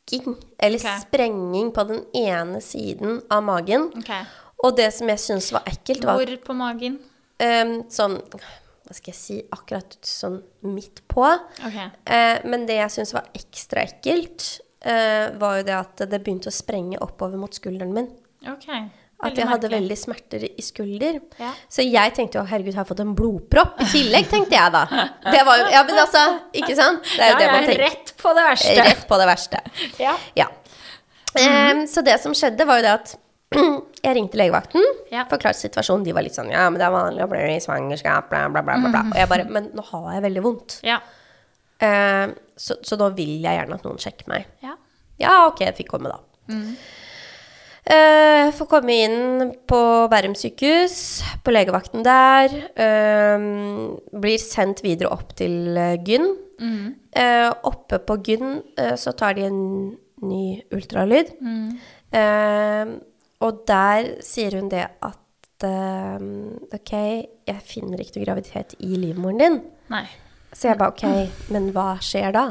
stikking, 0.05 0.37
eller 0.59 0.79
okay. 0.79 1.01
sprenging, 1.01 1.73
på 1.73 1.85
den 1.85 2.05
ene 2.15 2.61
siden 2.61 3.23
av 3.31 3.43
magen. 3.43 3.91
Okay. 3.99 4.25
Og 4.65 4.77
det 4.77 4.91
som 4.97 5.09
jeg 5.09 5.21
syntes 5.21 5.53
var 5.53 5.65
ekkelt, 5.69 6.05
var 6.05 6.21
Hvor 6.21 6.37
på 6.47 6.57
magen? 6.57 6.99
Um, 7.43 7.73
sånn 7.91 8.21
Hva 8.31 8.95
skal 8.95 9.11
jeg 9.11 9.19
si 9.19 9.37
Akkurat 9.53 9.97
sånn 10.07 10.39
midt 10.63 11.03
på. 11.11 11.25
Okay. 11.59 11.91
Uh, 12.07 12.45
men 12.49 12.67
det 12.69 12.79
jeg 12.79 12.95
syntes 12.95 13.15
var 13.17 13.29
ekstra 13.37 13.85
ekkelt, 13.85 14.47
uh, 14.87 15.35
var 15.41 15.61
jo 15.61 15.67
det 15.69 15.77
at 15.77 16.05
det 16.11 16.21
begynte 16.21 16.53
å 16.53 16.55
sprenge 16.55 17.01
oppover 17.05 17.41
mot 17.41 17.55
skulderen 17.55 17.97
min. 17.97 18.13
ok. 18.49 18.69
At 19.25 19.39
jeg 19.41 19.49
hadde 19.49 19.69
veldig 19.73 19.97
smerter 19.99 20.45
i 20.47 20.63
skulder. 20.65 21.19
Ja. 21.41 21.51
Så 21.73 21.85
jeg 21.87 22.13
tenkte 22.17 22.39
jo 22.41 22.45
herregud, 22.51 22.75
har 22.77 22.85
jeg 22.85 22.91
fått 22.93 23.01
en 23.05 23.15
blodpropp 23.19 23.81
i 23.81 23.89
tillegg, 23.93 24.29
tenkte 24.31 24.55
jeg 24.59 24.75
da. 24.75 24.83
Det 25.35 25.43
var 25.49 25.59
jo, 25.63 25.67
ja, 25.73 25.83
men 25.89 26.01
altså, 26.05 26.23
ikke 26.61 26.77
sant? 26.79 27.03
Det 27.17 27.25
er 27.25 27.33
jo 27.33 27.35
Ja, 27.35 27.41
det 27.41 27.51
man 27.53 27.69
tenker. 27.69 27.83
rett 27.89 28.15
på 28.21 28.35
det 28.37 28.45
verste. 28.51 28.77
Rett 28.91 29.05
på 29.11 29.19
det 29.23 29.29
verste. 29.33 29.63
Ja. 30.07 30.15
Ja. 30.39 30.49
Um, 31.35 31.87
så 31.91 32.03
det 32.07 32.21
som 32.23 32.35
skjedde, 32.37 32.63
var 32.69 32.79
jo 32.79 32.85
det 32.87 32.93
at 32.95 33.15
jeg 34.05 34.15
ringte 34.19 34.39
legevakten, 34.39 34.85
Ja. 35.11 35.25
forklarte 35.31 35.59
situasjonen. 35.65 36.05
De 36.07 36.13
var 36.15 36.23
litt 36.27 36.37
sånn 36.37 36.51
Ja, 36.53 36.69
men 36.71 36.79
det 36.79 36.87
er 36.87 36.95
vanlig 36.95 37.25
å 37.25 37.31
bli 37.31 37.41
i 37.57 37.61
svangerskap, 37.63 38.29
bla, 38.31 38.45
bla, 38.53 38.63
bla. 38.67 38.79
bla. 38.87 39.03
Og 39.11 39.19
jeg 39.19 39.31
bare 39.31 39.45
Men 39.51 39.71
nå 39.75 39.83
har 39.93 40.13
jeg 40.17 40.25
veldig 40.29 40.43
vondt. 40.45 40.79
Ja. 40.87 41.01
Em, 41.83 42.35
så, 42.57 42.77
så 42.87 42.97
da 43.01 43.09
vil 43.15 43.41
jeg 43.43 43.59
gjerne 43.59 43.75
at 43.81 43.87
noen 43.87 43.99
sjekker 44.03 44.31
meg. 44.31 44.47
ja. 44.63 44.77
Ja, 45.23 45.45
ok, 45.47 45.61
jeg 45.63 45.77
fikk 45.79 45.93
komme, 45.93 46.11
da. 46.11 46.19
Eh, 47.85 48.49
får 48.57 48.69
komme 48.71 48.95
inn 49.05 49.51
på 49.69 49.81
Bærum 50.09 50.33
sykehus, 50.39 51.21
på 51.45 51.53
legevakten 51.53 52.05
der. 52.07 52.55
Uh, 52.79 53.99
blir 54.17 54.41
sendt 54.41 54.81
videre 54.87 55.13
opp 55.13 55.35
til 55.37 55.77
Gyn. 56.07 56.31
Gyn. 56.57 56.95
Uh, 57.13 57.51
oppe 57.67 57.99
på 58.07 58.17
Gyn 58.25 58.57
eh, 58.79 58.95
så 58.97 59.13
tar 59.19 59.37
de 59.37 59.47
en 59.49 59.61
ny 60.25 60.63
ultralyd. 60.75 61.35
Eh, 62.15 62.95
og 63.45 63.63
der 63.69 64.11
sier 64.25 64.57
hun 64.59 64.71
det 64.73 64.85
at 65.05 65.67
eh, 65.67 66.27
OK, 66.77 66.93
jeg 67.51 67.65
finner 67.67 68.01
ikke 68.01 68.19
noe 68.19 68.29
graviditet 68.29 68.77
i 68.81 68.95
livmoren 69.01 69.43
din. 69.43 69.61
Nei. 69.93 70.07
Så 70.55 70.71
jeg 70.71 70.79
bare 70.81 70.95
OK, 70.95 71.07
men 71.55 71.73
hva 71.75 71.95
skjer 72.03 72.35
da? 72.35 72.49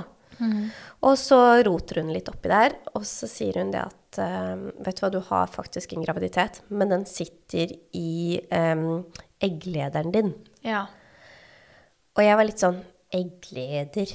Og 1.08 1.16
så 1.20 1.40
roter 1.64 2.02
hun 2.02 2.12
litt 2.12 2.28
oppi 2.32 2.52
der, 2.52 2.76
og 2.98 3.06
så 3.08 3.30
sier 3.32 3.62
hun 3.62 3.72
det 3.72 3.86
at 3.86 3.96
eh, 4.22 4.66
Vet 4.86 5.00
du 5.00 5.06
hva, 5.06 5.12
du 5.14 5.22
har 5.30 5.48
faktisk 5.52 5.94
en 5.96 6.06
graviditet, 6.06 6.62
men 6.70 6.92
den 6.94 7.06
sitter 7.10 7.74
i 7.98 8.40
um, 8.50 9.06
egglederen 9.44 10.14
din. 10.14 10.36
Ja. 10.66 10.86
Og 12.14 12.22
jeg 12.26 12.38
var 12.38 12.48
litt 12.48 12.62
sånn 12.62 12.82
Eggleder? 13.14 14.10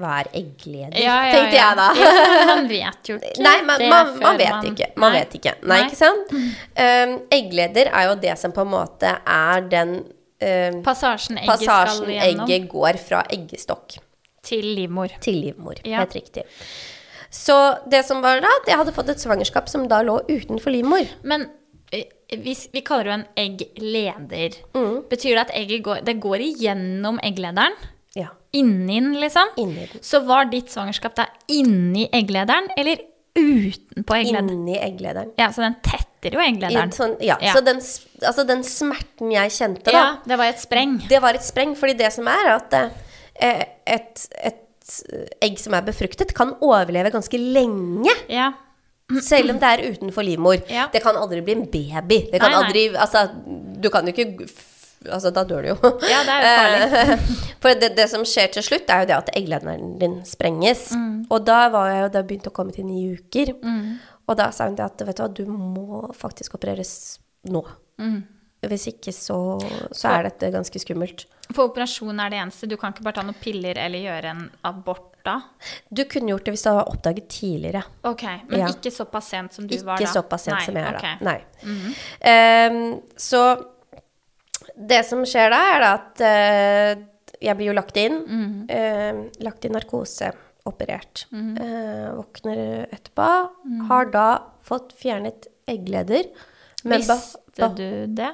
Hva 0.00 0.14
er 0.22 0.30
eggleder? 0.34 0.96
Ja, 0.98 1.16
ja, 1.28 1.34
tenkte 1.36 1.58
jeg 1.58 1.76
da. 1.78 1.88
Ja, 2.00 2.46
man 2.48 2.68
vet 2.70 3.10
jo 3.10 3.18
ikke 3.20 3.44
Nei, 3.44 3.58
man, 3.68 3.84
man, 3.92 4.14
man 4.22 4.40
vet 4.40 4.68
ikke. 4.72 4.88
Man 4.98 5.14
vet 5.14 5.36
ikke. 5.38 5.52
Nei, 5.60 5.68
Nei. 5.74 5.80
ikke 5.86 5.98
sant? 6.00 6.32
Um, 6.32 7.12
eggleder 7.36 7.92
er 7.92 8.08
jo 8.08 8.16
det 8.24 8.38
som 8.40 8.54
på 8.56 8.64
en 8.64 8.72
måte 8.72 9.12
er 9.20 9.68
den 9.70 9.98
um, 10.00 10.80
Passasjen 10.86 11.42
egget 11.42 11.52
passasjen 11.52 12.10
egget 12.16 12.66
går 12.72 12.98
fra 13.04 13.22
eggestokk 13.36 14.00
til 14.42 14.72
livmor. 14.74 15.12
til 15.22 15.38
livmor. 15.44 15.78
Helt 15.86 16.16
riktig. 16.18 16.48
Så 17.32 17.56
det 17.88 18.02
som 18.04 18.20
var 18.24 18.42
da, 18.44 18.50
jeg 18.68 18.76
hadde 18.76 18.92
fått 18.92 19.08
et 19.08 19.22
svangerskap 19.22 19.70
som 19.72 19.86
da 19.88 20.02
lå 20.04 20.18
utenfor 20.28 20.74
livmor. 20.74 21.06
Men 21.24 21.46
eh, 21.92 22.04
hvis, 22.36 22.66
vi 22.74 22.82
kaller 22.84 23.08
jo 23.08 23.14
en 23.16 23.24
eggleder. 23.40 24.58
Mm. 24.76 24.98
Betyr 25.08 25.36
det 25.38 25.46
at 25.46 25.54
egget 25.56 25.84
går, 25.86 26.02
det 26.04 26.18
går 26.20 26.44
igjennom 26.44 27.20
egglederen? 27.24 27.76
Ja. 28.18 28.28
Inni 28.52 28.98
den, 29.00 29.14
liksom? 29.20 29.48
Inni 29.56 29.86
den. 29.88 30.04
Så 30.04 30.20
var 30.28 30.50
ditt 30.52 30.68
svangerskap 30.72 31.16
da 31.16 31.26
inni 31.48 32.04
egglederen, 32.12 32.68
eller 32.76 33.00
utenpå 33.32 34.18
egglederen? 34.18 34.50
Inni 34.52 34.76
egglederen. 34.76 35.32
Ja, 35.40 35.48
så 35.56 35.64
den 35.64 35.78
tetter 35.80 36.36
jo 36.36 36.42
egglederen. 36.44 36.92
sånn, 36.92 37.16
ja. 37.24 37.38
Ja. 37.40 37.54
Så 37.56 37.64
den, 37.64 37.80
altså 38.20 38.44
den 38.48 38.60
smerten 38.68 39.32
jeg 39.32 39.54
kjente 39.56 39.88
da, 39.88 39.96
Ja, 39.96 40.10
det 40.28 40.36
var 40.40 40.52
et 40.52 40.60
spreng. 40.60 40.98
det 41.08 41.22
var 41.24 41.40
et 41.40 41.48
spreng. 41.48 41.72
Fordi 41.80 41.96
det 41.96 42.12
som 42.12 42.28
er 42.28 42.52
at 42.58 42.76
eh, 42.76 43.64
et, 43.96 44.28
et 44.44 44.60
egg 45.42 45.60
som 45.60 45.76
er 45.76 45.86
befruktet, 45.86 46.34
kan 46.36 46.54
overleve 46.64 47.12
ganske 47.14 47.38
lenge. 47.38 48.14
Ja. 48.32 48.52
Selv 49.22 49.52
om 49.52 49.60
det 49.60 49.68
er 49.68 49.82
utenfor 49.92 50.24
livmor. 50.24 50.60
Ja. 50.72 50.88
Det 50.92 51.02
kan 51.04 51.18
aldri 51.18 51.42
bli 51.44 51.56
en 51.58 51.64
baby. 51.70 52.20
Det 52.32 52.40
kan 52.40 52.52
Nei, 52.54 52.60
aldri 52.62 52.84
Altså, 52.96 53.26
du 53.82 53.90
kan 53.92 54.06
jo 54.08 54.14
ikke 54.14 54.46
Altså, 55.02 55.32
da 55.34 55.42
dør 55.42 55.64
du 55.64 55.68
jo. 55.72 55.76
Ja, 56.06 56.20
det 56.22 56.34
er 56.34 56.44
jo 56.44 56.50
farlig. 56.60 56.82
Eh, 57.00 57.30
For 57.62 57.78
det, 57.78 57.88
det 57.98 58.04
som 58.10 58.22
skjer 58.26 58.52
til 58.54 58.62
slutt, 58.62 58.90
er 58.90 59.02
jo 59.02 59.08
det 59.10 59.16
at 59.16 59.32
egglederen 59.34 59.96
din 59.98 60.20
sprenges. 60.26 60.92
Mm. 60.94 61.24
Og 61.26 61.42
da 61.46 61.64
var 61.74 61.90
jeg 61.90 62.04
jo 62.04 62.12
Da 62.14 62.22
begynte 62.22 62.52
å 62.52 62.54
komme 62.54 62.74
til 62.76 62.86
ni 62.86 63.08
uker. 63.16 63.50
Og 64.30 64.38
da 64.38 64.52
sa 64.54 64.68
hun 64.68 64.78
det 64.78 64.86
at 64.86 65.02
vet 65.02 65.18
du 65.18 65.24
hva, 65.24 65.32
du 65.34 65.42
må 65.50 66.04
faktisk 66.14 66.54
opereres 66.54 66.94
nå. 67.50 67.64
Mm. 67.98 68.20
Hvis 68.62 68.86
ikke 68.92 69.10
så, 69.10 69.36
så 69.90 70.10
er 70.12 70.28
dette 70.28 70.52
ganske 70.54 70.78
skummelt. 70.78 71.24
For 71.50 71.66
operasjon 71.72 72.20
er 72.22 72.30
det 72.30 72.38
eneste. 72.38 72.68
Du 72.70 72.76
kan 72.78 72.94
ikke 72.94 73.02
bare 73.02 73.18
ta 73.18 73.24
noen 73.26 73.38
piller 73.42 73.80
eller 73.82 74.04
gjøre 74.04 74.30
en 74.30 74.44
abort 74.68 75.08
da? 75.26 75.36
Du 75.90 76.04
kunne 76.10 76.32
gjort 76.32 76.46
det 76.46 76.54
hvis 76.54 76.64
du 76.64 76.70
hadde 76.70 76.84
oppdaget 76.94 77.28
tidligere. 77.30 77.82
Ok, 78.08 78.22
men 78.48 78.60
Ja. 78.60 78.68
ikke 78.70 78.90
så 78.94 79.04
pasient 79.10 79.52
som 79.54 79.66
du 79.66 79.76
var 79.82 79.98
Ikke 79.98 80.12
da? 80.12 80.22
Ikke 80.22 80.38
så 80.38 80.52
Nei, 80.54 80.64
som 80.64 80.78
jeg 80.78 80.84
er 80.84 80.96
okay. 80.96 81.16
da. 81.18 81.24
Nei. 81.30 81.38
Ehm, 82.32 83.00
så 83.16 83.42
det 84.76 85.02
som 85.06 85.24
skjer 85.26 85.50
da, 85.52 85.60
er 85.76 85.86
at 85.90 86.22
uh, 86.22 87.02
jeg 87.42 87.58
blir 87.58 87.70
jo 87.72 87.76
lagt 87.76 87.96
inn. 87.98 88.66
eh, 88.70 89.24
lagt 89.42 89.64
i 89.66 89.68
narkose, 89.68 90.30
operert. 90.64 91.26
Eh, 91.32 92.08
våkner 92.14 92.86
etterpå. 92.86 93.28
Har 93.88 94.10
da 94.14 94.26
fått 94.62 94.94
fjernet 94.94 95.48
eggleder. 95.66 96.30
men 96.84 97.00
Visste 97.02 97.68
du 97.76 98.06
det? 98.06 98.30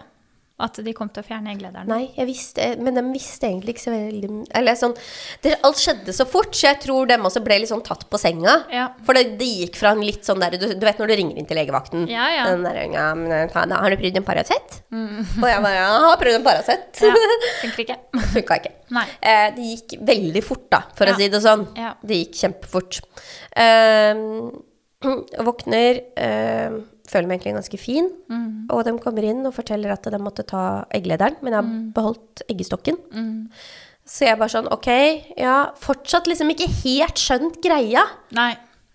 At 0.58 0.78
de 0.82 0.90
kom 0.96 1.06
til 1.14 1.22
å 1.22 1.26
fjerne 1.26 1.52
egglederen? 1.52 1.86
Nei, 1.86 2.08
jeg 2.16 2.26
visste, 2.26 2.64
men 2.82 2.96
de 2.96 3.02
visste 3.12 3.46
egentlig 3.46 3.76
ikke 3.76 3.84
så 3.84 3.92
veldig 3.94 4.30
Eller 4.58 4.74
sånn 4.78 4.96
det, 5.44 5.52
Alt 5.66 5.78
skjedde 5.78 6.14
så 6.16 6.26
fort, 6.26 6.50
så 6.58 6.72
jeg 6.72 6.80
tror 6.82 7.06
dem 7.06 7.28
også 7.28 7.42
ble 7.44 7.60
litt 7.62 7.70
sånn 7.70 7.84
tatt 7.86 8.02
på 8.10 8.18
senga. 8.18 8.56
Ja. 8.74 8.88
For 9.06 9.14
det, 9.14 9.36
det 9.38 9.48
gikk 9.62 9.78
fra 9.78 9.92
en 9.94 10.02
litt 10.02 10.26
sånn 10.26 10.42
der 10.42 10.56
du, 10.58 10.66
du 10.74 10.86
vet 10.86 10.98
når 10.98 11.12
du 11.12 11.16
ringer 11.20 11.38
inn 11.38 11.46
til 11.48 11.60
legevakten 11.60 12.08
Ja, 12.10 12.26
ja. 12.34 12.48
Den 12.50 12.66
der, 12.66 12.80
ja, 12.90 13.06
men, 13.14 13.30
da, 13.54 13.78
Har 13.78 13.94
du 13.94 13.98
prøvd 14.00 14.18
en 14.18 14.26
Paracet? 14.26 14.80
Og 14.90 15.46
jeg 15.46 15.62
bare 15.62 15.74
Ja, 15.78 15.88
har 16.08 16.18
prøvd 16.20 16.40
en 16.40 16.46
Paracet. 16.50 16.88
Mm. 16.98 17.06
Ja, 17.06 17.38
Funker 17.62 17.84
ikke. 17.84 17.98
Funka 18.34 18.58
ikke. 18.58 18.74
Eh, 19.22 19.46
det 19.54 19.70
gikk 19.72 19.98
veldig 20.10 20.42
fort, 20.44 20.66
da, 20.74 20.82
for 20.98 21.10
å 21.10 21.14
si 21.18 21.30
det 21.30 21.42
sånn. 21.44 21.68
Ja. 21.78 21.94
Det 22.02 22.22
gikk 22.24 22.38
kjempefort. 22.42 23.00
Eh, 23.54 24.24
våkner, 25.48 26.00
eh, 26.18 26.78
føler 27.08 27.26
meg 27.30 27.38
egentlig 27.40 27.56
ganske 27.58 27.80
fin. 27.80 28.10
Mm. 28.30 28.66
Og 28.70 28.84
de 28.86 28.94
kommer 29.02 29.24
inn 29.24 29.44
og 29.48 29.54
forteller 29.56 29.92
at 29.94 30.06
de 30.12 30.20
måtte 30.22 30.44
ta 30.46 30.84
egglederen, 30.94 31.36
men 31.42 31.52
jeg 31.52 31.58
har 31.62 31.68
Mm. 31.68 31.92
beholdt 31.96 32.42
eggestokken. 32.48 32.96
Så 34.08 34.24
jeg 34.24 34.38
bare 34.40 34.48
sånn, 34.48 34.70
ok, 34.72 34.88
ja, 35.36 35.70
fortsatt 35.76 36.26
liksom 36.30 36.48
ikke 36.54 36.68
helt 36.84 37.20
skjønt 37.20 37.58
greia. 37.64 38.06
Nei. 38.32 38.54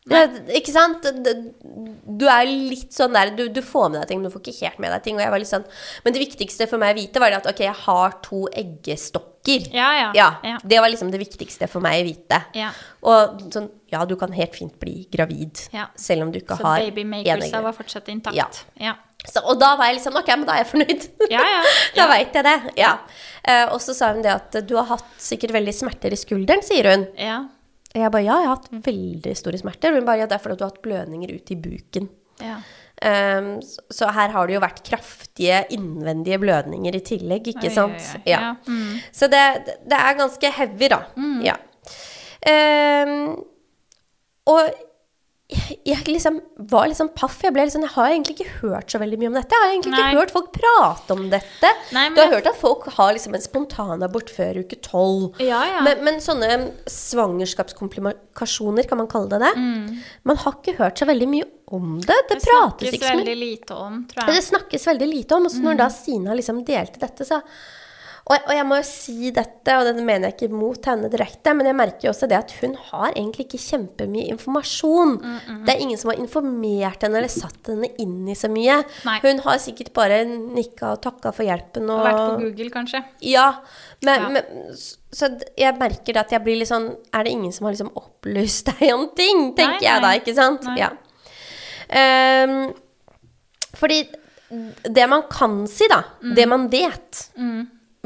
Ja, 0.10 0.26
ikke 0.52 0.72
sant? 0.74 1.04
Du 1.04 2.26
er 2.28 2.46
litt 2.50 2.92
sånn 2.92 3.14
der, 3.14 3.30
du, 3.38 3.46
du 3.48 3.62
får 3.62 3.92
med 3.92 4.02
deg 4.02 4.08
ting, 4.10 4.20
men 4.22 4.30
du 4.30 4.34
får 4.34 4.42
ikke 4.44 4.66
helt 4.66 4.80
med 4.84 4.92
deg 4.92 5.04
ting. 5.06 5.16
Og 5.16 5.22
jeg 5.24 5.32
var 5.32 5.40
litt 5.40 5.48
sånn, 5.52 5.64
men 6.04 6.14
det 6.14 6.24
viktigste 6.26 6.68
for 6.68 6.78
meg 6.82 6.96
å 6.96 7.00
vite 7.00 7.22
var 7.24 7.30
det 7.32 7.38
at 7.38 7.48
ok, 7.54 7.62
jeg 7.70 7.78
har 7.86 8.18
to 8.26 8.42
eggestokker. 8.52 9.30
Ja, 9.74 9.90
ja. 9.98 10.12
Ja, 10.16 10.28
Ja. 10.44 10.58
det 10.64 10.80
var 10.80 10.90
liksom 10.90 11.12
det 11.12 11.20
viktigste 11.20 11.68
for 11.68 11.82
meg 11.84 12.02
å 12.02 12.06
vite. 12.08 12.38
Ja. 12.56 12.70
Og 13.04 13.42
sånn, 13.52 13.70
ja, 13.92 14.06
du 14.06 14.16
kan 14.16 14.32
helt 14.32 14.56
fint 14.56 14.78
bli 14.80 15.08
gravid, 15.12 15.60
selv 15.96 16.24
om 16.24 16.32
du 16.32 16.40
ikke 16.40 16.56
Så 16.58 16.64
har 16.64 16.80
babymakersa 16.86 17.50
egg. 17.58 17.64
var 17.64 17.74
fortsatt 17.74 18.08
intakt. 18.14 18.36
Ja. 18.36 18.48
Ja. 18.80 18.94
Så, 19.26 19.40
og 19.48 19.60
da 19.60 19.76
var 19.80 19.86
jeg 19.92 20.02
sånn, 20.04 20.18
ok, 20.20 20.28
men 20.36 20.46
da 20.46 20.54
er 20.58 20.64
jeg 20.66 20.72
fornøyd. 20.74 21.04
Ja, 21.32 21.44
ja, 21.48 21.62
da 21.96 22.08
vet 22.12 22.34
jeg 22.36 22.44
det, 22.44 22.56
ja. 22.78 22.94
Uh, 23.48 23.74
og 23.74 23.80
så 23.84 23.94
sa 23.96 24.12
hun 24.14 24.22
det 24.24 24.32
at 24.34 24.58
du 24.68 24.76
har 24.76 24.86
hatt 24.90 25.06
sikkert 25.18 25.52
veldig 25.56 25.74
smerter 25.76 26.12
i 26.12 26.20
skulderen, 26.20 26.64
sier 26.64 26.90
hun. 26.92 27.08
ja. 27.18 27.42
Jeg 27.94 28.10
bare, 28.10 28.24
ja, 28.26 28.40
jeg 28.42 28.48
har 28.50 28.56
hatt 28.56 28.72
veldig 28.88 29.34
store 29.38 29.58
smerter. 29.62 29.94
Hun 29.94 30.04
bare, 30.08 30.24
ja, 30.24 30.26
det 30.26 30.34
er 30.34 30.42
fordi 30.42 30.56
du 30.58 30.64
har 30.66 30.72
hatt 30.72 30.82
blødninger 30.82 31.30
ut 31.36 31.52
i 31.54 31.56
buken. 31.62 32.08
ja. 32.42 32.56
Um, 33.04 33.48
så, 33.92 34.08
her 34.16 34.32
har 34.32 34.48
det 34.48 34.56
jo 34.56 34.62
vært 34.64 34.84
kraftige 34.88 35.58
innvendige 35.76 36.38
blødninger 36.40 36.96
i 36.96 37.02
tillegg, 37.04 37.50
ikke 37.52 37.68
Oi, 37.68 37.74
sant? 37.76 38.00
oi, 38.00 38.22
oi. 38.22 38.30
Ja. 38.32 38.40
Ja, 38.40 38.52
mm. 38.64 38.94
Så 39.12 39.28
det, 39.32 39.42
det 39.92 40.00
er 40.00 40.20
ganske 40.22 40.52
heavy, 40.60 40.90
da. 40.94 41.02
Ja. 41.44 41.58
Um, 42.44 43.44
og 44.54 44.72
jeg, 45.54 45.78
jeg 45.86 46.04
liksom 46.10 46.40
var 46.72 46.88
litt 46.90 46.98
sånn 46.98 47.12
paff. 47.16 47.38
Jeg 47.46 47.54
ble 47.54 47.64
litt 47.68 47.74
sånn, 47.76 47.86
jeg 47.86 47.94
har 47.96 48.10
egentlig 48.12 48.36
ikke 48.40 48.56
hørt 48.64 48.90
så 48.94 49.00
veldig 49.02 49.20
mye 49.22 49.30
om 49.32 49.38
dette. 49.38 49.54
Jeg 49.54 49.62
har 49.64 49.72
egentlig 49.74 49.94
ikke 49.94 50.08
Nei. 50.10 50.16
hørt 50.20 50.34
folk 50.34 50.50
prate 50.56 51.14
om 51.18 51.24
dette. 51.30 51.70
Nei, 51.94 52.08
du 52.10 52.16
har 52.22 52.26
jeg- 52.28 52.34
hørt 52.38 52.48
at 52.54 52.58
folk 52.60 52.88
har 52.98 53.14
liksom 53.14 53.36
en 53.38 53.46
spontanabort 53.46 54.30
før 54.34 54.60
uke 54.64 54.78
tolv. 54.82 55.40
Ja, 55.40 55.62
ja. 55.70 55.82
Men, 55.86 56.04
men 56.04 56.20
sånne 56.24 56.72
svangerskapskomplikasjoner, 57.64 58.88
kan 58.90 58.98
man 59.02 59.08
kalle 59.12 59.30
det 59.30 59.40
det? 59.44 59.54
Man 60.28 60.38
har 60.44 60.54
ikke 60.60 60.76
hørt 60.80 60.98
så 61.02 61.06
veldig 61.10 61.30
mye 61.30 61.48
om 61.74 62.00
det. 62.02 62.08
Det, 62.30 62.40
Det 62.40 62.48
prates 62.48 62.90
snakkes 62.90 62.94
ikke 62.94 63.04
så 63.06 63.14
mye. 63.14 63.22
veldig 63.24 63.38
lite 63.40 63.78
om, 63.78 64.02
tror 64.10 64.26
Det 64.34 64.44
snakkes 64.50 64.88
veldig 64.92 65.10
lite 65.10 65.38
om. 65.38 65.46
Og 65.48 65.52
så 65.54 65.62
når 65.64 65.78
da 65.84 65.88
Sina 65.94 66.36
liksom 66.38 66.64
delte 66.68 67.00
dette, 67.02 67.26
så 67.28 67.42
og, 68.24 68.38
og 68.48 68.54
jeg 68.56 68.66
må 68.70 68.78
jo 68.80 68.84
si 68.88 69.32
dette, 69.36 69.74
og 69.76 69.84
det 69.90 70.04
mener 70.06 70.30
jeg 70.30 70.36
ikke 70.38 70.56
mot 70.56 70.86
henne 70.88 71.10
direkte, 71.12 71.52
men 71.58 71.68
jeg 71.68 71.76
merker 71.76 72.06
jo 72.08 72.12
også 72.14 72.30
det 72.32 72.38
at 72.38 72.54
hun 72.62 72.78
har 72.92 73.10
egentlig 73.18 73.46
ikke 73.50 73.60
kjempemye 73.60 74.30
informasjon. 74.32 75.18
Det 75.68 75.74
er 75.74 75.82
ingen 75.84 76.00
som 76.00 76.12
har 76.14 76.22
informert 76.24 77.04
henne 77.04 77.20
eller 77.20 77.28
satt 77.34 77.68
henne 77.68 77.90
inn 78.00 78.22
i 78.32 78.36
så 78.40 78.48
mye. 78.54 78.78
Nei. 79.04 79.18
Hun 79.26 79.42
har 79.44 79.60
sikkert 79.60 79.92
bare 79.98 80.22
nikka 80.30 80.94
og 80.96 81.02
takka 81.04 81.34
for 81.36 81.44
hjelpen 81.44 81.92
og 81.92 82.06
Vært 82.08 82.22
på 82.22 82.40
Google, 82.46 82.70
kanskje. 82.78 83.04
ja, 83.28 83.50
men, 84.08 84.22
Ja. 84.22 84.30
men 84.30 84.78
Så 85.14 85.30
jeg 85.60 85.76
merker 85.80 86.14
det 86.16 86.24
at 86.24 86.32
jeg 86.32 86.44
blir 86.44 86.58
litt 86.58 86.68
sånn 86.72 86.88
Er 87.14 87.24
det 87.24 87.32
ingen 87.36 87.52
som 87.54 87.66
har 87.68 87.74
liksom 87.76 87.92
opplyst 87.96 88.66
deg 88.72 88.94
om 88.96 89.10
ting? 89.16 89.52
Tenker 89.56 89.80
Nei, 89.80 89.86
jeg 89.86 90.02
da, 90.02 90.14
ikke 90.18 90.34
sant? 90.40 90.64
Nei. 90.64 90.80
Ja. 90.80 90.90
Um, 91.94 92.74
fordi 93.78 94.00
det 94.96 95.06
man 95.10 95.24
kan 95.30 95.66
si, 95.68 95.88
da, 95.90 96.04
Mm. 96.24 96.36
det 96.36 96.48
man 96.50 96.68
vet, 96.70 97.30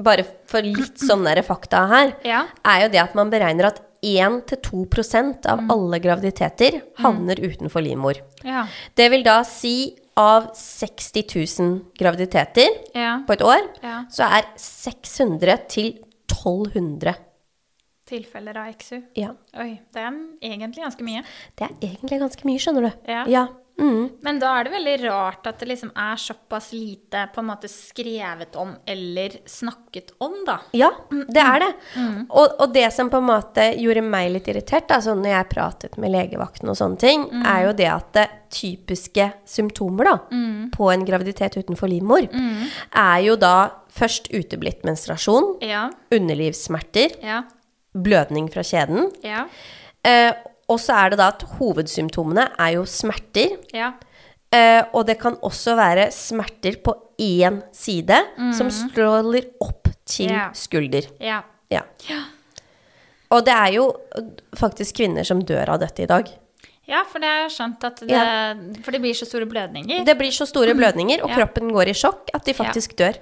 bare 0.03 0.23
for 0.45 0.61
litt 0.61 0.99
sånne 1.01 1.33
fakta 1.45 1.87
her, 1.89 2.13
Ja. 2.23 2.45
er 2.63 2.83
jo 2.83 2.89
det 2.89 2.99
at 3.01 3.15
man 3.15 3.29
beregner 3.31 3.65
at 3.67 3.81
1-2% 4.03 5.45
av 5.47 5.59
Mm. 5.59 5.71
alle 5.71 5.99
graviditeter 5.99 6.81
havner 6.99 7.35
utenfor 7.35 7.81
livmor. 7.81 8.13
Ja. 8.43 8.67
Det 8.95 9.09
vil 9.09 9.23
da 9.23 9.41
si 9.43 9.95
av 10.15 10.51
60 10.53 11.23
000 11.59 11.81
graviditeter 11.97 12.67
ja. 12.93 13.23
på 13.25 13.33
et 13.33 13.41
år, 13.41 13.69
Ja. 13.83 14.05
så 14.09 14.23
er 14.31 14.43
600 14.55 15.67
til 15.67 15.97
1200. 16.29 17.15
Tilfeller 18.07 18.55
av 18.55 18.73
XU. 18.77 19.01
Ja. 19.15 19.31
Oi, 19.59 19.79
det 19.93 19.97
er 20.01 20.11
egentlig 20.41 20.83
ganske 20.83 21.01
mye. 21.03 21.23
Det 21.57 21.67
er 21.69 21.75
egentlig 21.89 22.19
ganske 22.19 22.45
mye, 22.45 22.57
skjønner 22.59 22.81
du. 22.91 22.91
Ja. 23.31 23.47
Mm. 23.79 24.09
Men 24.25 24.39
da 24.41 24.55
er 24.57 24.63
det 24.65 24.71
veldig 24.73 24.93
rart 25.05 25.45
at 25.47 25.59
det 25.61 25.67
liksom 25.69 25.91
er 25.95 26.15
såpass 26.17 26.71
lite 26.73 27.27
på 27.33 27.41
en 27.43 27.49
måte 27.51 27.69
skrevet 27.69 28.55
om 28.57 28.71
eller 28.89 29.35
snakket 29.45 30.15
om, 30.23 30.33
da. 30.47 30.55
Ja, 30.73 30.89
det 31.11 31.43
er 31.43 31.59
det. 31.61 31.69
Og, 32.29 32.55
og 32.63 32.73
det 32.73 32.87
som 32.95 33.11
på 33.13 33.17
en 33.21 33.27
måte 33.29 33.67
gjorde 33.77 34.01
meg 34.01 34.31
litt 34.33 34.49
irritert, 34.49 34.89
sånn 35.05 35.21
når 35.21 35.33
jeg 35.35 35.49
pratet 35.53 35.97
med 36.01 36.11
legevakten 36.15 36.69
og 36.73 36.79
sånne 36.79 36.97
ting, 37.01 37.27
er 37.45 37.67
jo 37.67 37.75
det 37.77 37.89
at 37.93 38.09
det 38.17 38.25
typiske 38.57 39.29
symptomer 39.45 40.09
da, 40.09 40.15
på 40.73 40.89
en 40.93 41.05
graviditet 41.05 41.59
utenfor 41.59 41.91
livmor, 41.91 42.25
er 42.31 43.19
jo 43.27 43.35
da 43.37 43.55
først 43.97 44.31
uteblitt 44.33 44.83
menstruasjon, 44.85 45.57
Ja. 45.61 45.89
underlivssmerter, 46.13 47.17
Ja. 47.23 47.43
blødning 47.93 48.49
fra 48.53 48.61
kjeden, 48.61 49.11
Ja. 49.23 49.45
eh, 50.03 50.33
og 50.69 50.79
så 50.79 50.93
er 51.05 51.09
det 51.13 51.17
da 51.19 51.27
at 51.33 51.43
hovedsymptomene 51.57 52.49
er 52.59 52.73
jo 52.77 52.83
smerter, 52.85 53.57
Ja. 53.73 53.93
Eh, 54.51 54.81
og 54.93 55.05
det 55.05 55.17
kan 55.19 55.35
også 55.43 55.75
være 55.75 56.05
smerter 56.11 56.77
på 56.81 56.93
én 57.19 57.61
side 57.75 58.15
som 58.55 58.69
stråler 58.71 59.43
opp 59.59 59.89
til 60.05 60.29
Ja. 60.31 60.49
skulder. 60.53 61.03
Ja. 61.19 61.41
Ja. 61.69 61.81
Og 63.29 63.43
det 63.43 63.53
er 63.53 63.73
jo 63.75 63.89
faktisk 64.55 64.95
kvinner 65.01 65.25
som 65.27 65.41
dør 65.43 65.67
av 65.73 65.79
dette 65.79 66.03
i 66.03 66.05
dag. 66.07 66.29
Ja, 66.87 67.01
for 67.03 67.19
det 67.19 67.27
er 67.27 67.49
skjønt 67.51 67.83
at 67.83 67.97
det 67.99 68.09
Ja. 68.09 68.53
For 68.81 68.91
det 68.91 69.01
blir 69.01 69.11
så 69.13 69.25
store 69.27 69.45
blødninger. 69.45 70.05
Det 70.05 70.17
blir 70.17 70.31
så 70.31 70.47
store 70.47 70.73
blødninger, 70.73 71.21
og 71.21 71.29
Ja. 71.29 71.35
kroppen 71.35 71.69
går 71.73 71.89
i 71.89 71.93
sjokk, 71.93 72.29
at 72.33 72.45
de 72.45 72.53
faktisk 72.53 72.95
dør. 72.95 73.17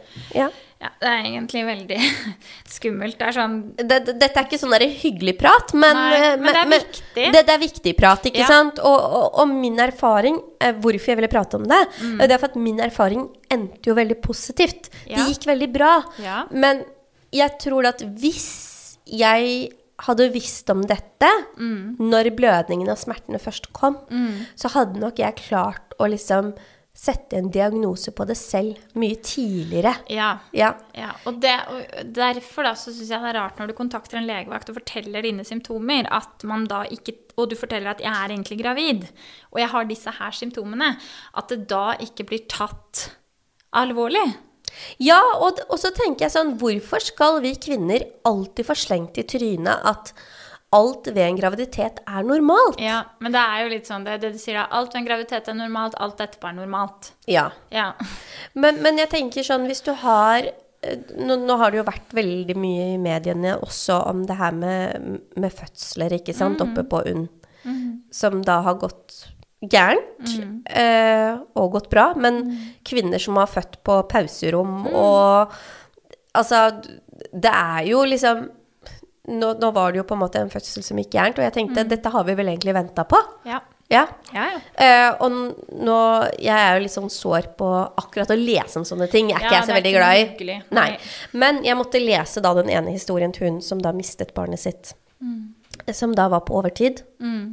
Ja. 0.81 0.89
Det 0.99 1.07
er 1.07 1.21
egentlig 1.29 1.61
veldig 1.65 1.97
skummelt. 2.75 3.15
Det 3.19 3.27
er 3.29 3.35
sånn 3.37 3.53
Det, 3.79 3.85
det, 4.05 4.15
dette 4.21 4.41
er 4.41 4.47
ikke 4.47 4.59
sånn 4.59 4.73
der 4.75 4.83
hyggelig 4.91 5.37
prat, 5.39 5.71
men, 5.73 5.95
Nei, 5.97 6.17
eh, 6.19 6.35
men 6.41 6.49
det 6.51 6.61
er 6.63 6.71
viktig. 6.73 7.27
Det, 7.33 7.43
det 7.47 7.53
er 7.55 7.61
viktig 7.63 7.93
prat, 7.97 8.27
ikke 8.29 8.43
Ja. 8.43 8.49
sant? 8.51 8.81
Og, 8.83 8.97
og, 9.21 9.39
og 9.43 9.53
min 9.53 9.79
erfaring, 9.79 10.41
eh, 10.59 10.73
hvorfor 10.83 11.13
jeg 11.13 11.21
ville 11.21 11.31
prate 11.31 11.57
om 11.61 11.63
det, 11.71 11.79
det 12.19 12.27
er 12.35 12.41
for 12.43 12.51
at 12.51 12.59
min 12.59 12.83
erfaring 12.83 13.23
endte 13.55 13.89
jo 13.89 13.95
veldig 13.97 14.19
positivt. 14.25 14.91
Mm. 14.91 14.99
Ja. 15.13 15.15
Det 15.23 15.29
gikk 15.31 15.47
veldig 15.53 15.71
bra. 15.79 15.93
Ja. 16.21 16.43
Men 16.51 16.83
jeg 17.35 17.55
tror 17.63 17.87
at 17.93 18.03
hvis 18.19 18.45
jeg 19.07 19.71
hadde 20.05 20.27
visst 20.33 20.69
om 20.73 20.81
dette 20.83 21.11
Mm. 21.55 21.95
når 22.03 22.27
blødningene 22.35 22.91
og 22.91 22.99
smertene 22.99 23.39
først 23.39 23.69
kom, 23.73 23.95
så 24.59 24.67
hadde 24.75 24.99
nok 24.99 25.17
jeg 25.23 25.37
klart 25.39 25.95
å 26.03 26.09
liksom 26.11 26.51
sette 26.95 27.35
en 27.35 27.49
diagnose 27.51 28.13
på 28.15 28.25
det 28.27 28.37
selv 28.39 28.79
mye 28.99 29.17
tidligere. 29.19 29.91
Ja. 30.11 30.29
Ja. 30.55 30.71
Ja, 30.95 31.11
og, 31.27 31.41
det, 31.43 31.53
og 31.67 32.13
derfor 32.15 32.69
da, 32.69 32.71
så 32.79 32.93
syns 32.93 33.11
jeg 33.11 33.19
det 33.19 33.33
er 33.33 33.39
rart 33.41 33.59
når 33.59 33.71
du 33.71 33.75
kontakter 33.77 34.21
en 34.21 34.29
legevakt 34.29 34.71
og 34.71 34.79
forteller 34.79 35.27
dine 35.27 35.43
symptomer, 35.47 36.07
at 36.07 36.47
man 36.47 36.67
da 36.71 36.85
ikke 36.89 37.19
Og 37.35 37.49
du 37.51 37.55
forteller 37.59 37.91
at 37.91 37.99
'jeg 37.99 38.15
er 38.15 38.31
egentlig 38.31 38.63
gravid', 38.63 39.07
og 39.51 39.59
jeg 39.59 39.67
har 39.67 39.83
disse 39.83 40.07
her 40.07 40.31
symptomene, 40.31 40.95
at 41.35 41.49
det 41.49 41.67
da 41.67 41.91
ikke 41.99 42.23
blir 42.23 42.47
tatt 42.47 43.11
alvorlig. 43.73 44.37
Ja, 45.03 45.19
og, 45.35 45.59
og 45.69 45.77
så 45.79 45.91
tenker 45.91 46.25
jeg 46.25 46.31
sånn, 46.31 46.53
hvorfor 46.55 47.03
skal 47.03 47.41
vi 47.43 47.51
kvinner 47.59 48.05
alltid 48.23 48.69
få 48.69 48.75
slengt 48.75 49.19
i 49.19 49.27
trynet 49.27 49.83
at 49.83 50.13
alt 50.75 51.07
ved 51.11 51.23
en 51.23 51.39
graviditet 51.39 52.01
er 52.05 52.25
normalt? 52.27 52.79
Ja, 52.83 53.03
Men 53.23 53.35
det 53.35 53.41
er 53.41 53.63
jo 53.63 53.71
litt 53.73 53.89
sånn, 53.89 54.05
det 54.07 54.19
det 54.23 54.33
du 54.35 54.41
sier 54.41 54.59
da. 54.61 54.67
Alt 54.75 54.93
ved 54.93 55.01
en 55.03 55.07
graviditet 55.09 55.49
er 55.51 55.57
normalt, 55.57 55.97
alt 56.01 56.21
etterpå 56.23 56.51
er 56.51 56.57
normalt. 56.59 57.11
Ja. 57.31 57.47
Ja. 57.73 57.93
Men, 58.53 58.81
men 58.85 58.99
jeg 59.01 59.11
tenker 59.13 59.45
sånn, 59.47 59.67
hvis 59.69 59.83
du 59.85 59.93
har 60.03 60.49
eh, 60.49 60.97
nå, 61.17 61.39
nå 61.45 61.59
har 61.61 61.71
det 61.71 61.81
jo 61.81 61.87
vært 61.87 62.17
veldig 62.17 62.57
mye 62.59 62.89
i 62.95 62.99
mediene 63.01 63.55
også 63.59 64.01
om 64.11 64.25
det 64.29 64.37
her 64.39 64.55
med, 64.55 65.15
med 65.39 65.55
fødsler, 65.55 66.19
ikke 66.19 66.35
sant, 66.35 66.63
oppe 66.63 66.85
på 66.87 67.01
UNN, 67.07 67.29
som 68.13 68.43
da 68.45 68.59
har 68.67 68.77
gått 68.81 69.23
gærent 69.65 70.35
eh, 70.69 71.31
og 71.57 71.71
gått 71.77 71.89
bra, 71.89 72.11
men 72.19 72.43
kvinner 72.85 73.21
som 73.21 73.39
har 73.39 73.49
født 73.49 73.79
på 73.87 74.03
pauserom 74.11 74.85
og 74.91 75.55
Altså, 76.35 76.81
det 77.31 77.47
er 77.47 77.85
jo 77.87 78.01
liksom 78.03 78.41
nå, 79.27 79.53
nå 79.59 79.71
var 79.73 79.91
det 79.91 79.97
jo 80.01 80.03
på 80.09 80.15
en 80.17 80.21
måte 80.21 80.41
en 80.41 80.49
fødsel 80.53 80.83
som 80.85 80.97
gikk 81.01 81.11
gærent, 81.15 81.39
og 81.39 81.45
jeg 81.47 81.53
tenkte 81.53 81.83
dette 81.89 82.11
har 82.13 82.23
vi 82.27 82.35
vel 82.37 82.47
egentlig 82.53 82.73
venta 82.77 83.03
på. 83.09 83.19
Ja. 83.45 83.61
Ja. 83.89 84.07
Ja, 84.33 84.47
ja. 84.49 84.59
Eh, 84.81 85.11
og 85.21 85.29
nå 85.77 85.95
Jeg 86.41 86.55
er 86.57 86.71
jo 86.73 86.81
litt 86.87 86.93
sånn 86.95 87.11
sår 87.13 87.51
på 87.59 87.67
akkurat 88.01 88.31
å 88.33 88.37
lese 88.39 88.79
om 88.81 88.85
sånne 88.87 89.05
ting. 89.11 89.29
Jeg 89.29 89.37
Er 89.37 89.45
ikke 89.45 89.59
jeg 89.59 89.67
så 89.67 89.75
veldig 89.75 89.91
glad 89.93 90.17
i. 90.17 90.23
hyggelig. 90.25 90.55
Nei. 90.73 90.87
Men 91.33 91.59
jeg 91.63 91.77
måtte 91.77 92.01
lese 92.01 92.41
da 92.41 92.53
den 92.57 92.71
ene 92.73 92.95
historien 92.95 93.31
til 93.35 93.45
hun 93.51 93.61
som 93.61 93.77
da 93.83 93.91
mistet 93.93 94.33
barnet 94.33 94.59
sitt. 94.63 94.95
Som 95.93 96.15
da 96.17 96.27
var 96.33 96.41
på 96.47 96.57
overtid. 96.57 97.03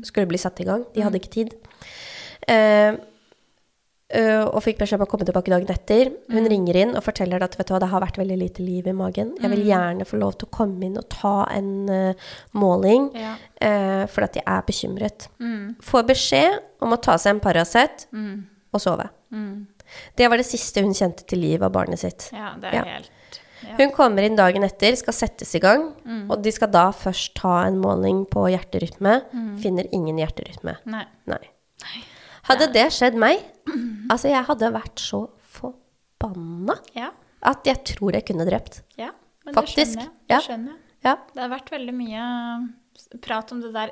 Skulle 0.08 0.26
bli 0.30 0.38
satt 0.40 0.60
i 0.60 0.64
gang. 0.64 0.86
De 0.94 1.04
hadde 1.04 1.20
ikke 1.20 1.34
tid. 1.36 1.52
Eh, 2.48 2.96
og 4.12 4.58
fikk 4.64 4.78
beskjed 4.82 4.98
om 5.00 5.04
å 5.06 5.08
komme 5.08 5.24
tilbake 5.24 5.48
dagen 5.52 5.70
etter. 5.72 6.10
Hun 6.28 6.44
ringer 6.50 6.76
inn 6.82 6.90
og 6.98 7.04
forteller 7.06 7.40
at 7.46 7.54
hva, 7.56 7.78
det 7.80 7.88
har 7.88 8.02
vært 8.04 8.18
veldig 8.20 8.36
lite 8.42 8.60
liv 8.64 8.86
i 8.90 8.92
magen. 8.92 9.30
Jeg 9.40 9.50
vil 9.54 9.62
gjerne 9.70 10.04
få 10.04 10.18
lov 10.20 10.34
til 10.36 10.48
å 10.50 10.52
komme 10.52 10.84
inn 10.84 10.98
og 11.00 11.06
ta 11.08 11.46
en 11.54 11.88
uh, 11.88 12.12
måling, 12.52 13.10
Ja. 13.16 13.34
uh, 13.62 14.06
for 14.12 14.26
at 14.26 14.36
jeg 14.36 14.44
er 14.46 14.62
bekymret. 14.68 15.28
Får 15.80 16.04
beskjed 16.10 16.58
om 16.84 16.92
å 16.92 17.00
ta 17.00 17.16
seg 17.16 17.36
en 17.36 17.40
Paracet 17.40 18.06
og 18.12 18.80
sove. 18.84 19.08
Det 20.16 20.28
var 20.28 20.36
det 20.40 20.46
siste 20.48 20.80
hun 20.84 20.92
kjente 20.96 21.24
til 21.28 21.40
liv 21.40 21.62
av 21.64 21.72
barnet 21.72 21.98
sitt. 22.00 22.28
ja, 22.32 22.52
det 22.60 22.68
er 22.72 22.76
Ja. 22.76 22.84
helt 22.84 23.10
ja. 23.62 23.76
Hun 23.78 23.92
kommer 23.94 24.24
inn 24.26 24.34
dagen 24.36 24.64
etter, 24.66 24.96
skal 24.96 25.14
settes 25.14 25.54
i 25.54 25.60
gang, 25.62 25.92
og 26.28 26.42
de 26.42 26.50
skal 26.50 26.68
da 26.68 26.90
først 26.90 27.34
ta 27.38 27.62
en 27.64 27.78
måling 27.80 28.24
på 28.28 28.48
hjerterytme. 28.50 29.22
Finner 29.62 29.86
ingen 29.94 30.18
hjerterytme. 30.18 30.76
Nei. 30.84 31.04
Nei. 31.30 31.38
Hadde 32.48 32.66
det 32.74 32.88
skjedd 32.92 33.14
meg, 33.22 33.38
altså 34.10 34.28
jeg 34.32 34.44
hadde 34.48 34.72
vært 34.74 34.98
så 34.98 35.24
forbanna 35.54 36.76
Ja. 36.96 37.10
at 37.42 37.64
jeg 37.66 37.84
tror 37.94 38.12
jeg 38.18 38.26
kunne 38.26 38.46
drept. 38.48 38.82
ja. 38.98 39.10
Men 39.44 39.54
Faktisk, 39.54 39.96
det 39.98 40.04
skjønner 40.04 40.12
jeg. 40.28 40.38
Det 40.38 40.42
skjønner 40.46 40.70
jeg. 40.70 40.78
Ja. 41.02 41.16
Det 41.34 41.40
har 41.42 41.48
vært 41.50 41.70
veldig 41.72 41.94
mye 41.98 42.26
prat 43.24 43.50
om 43.50 43.60
det 43.60 43.72
der. 43.74 43.90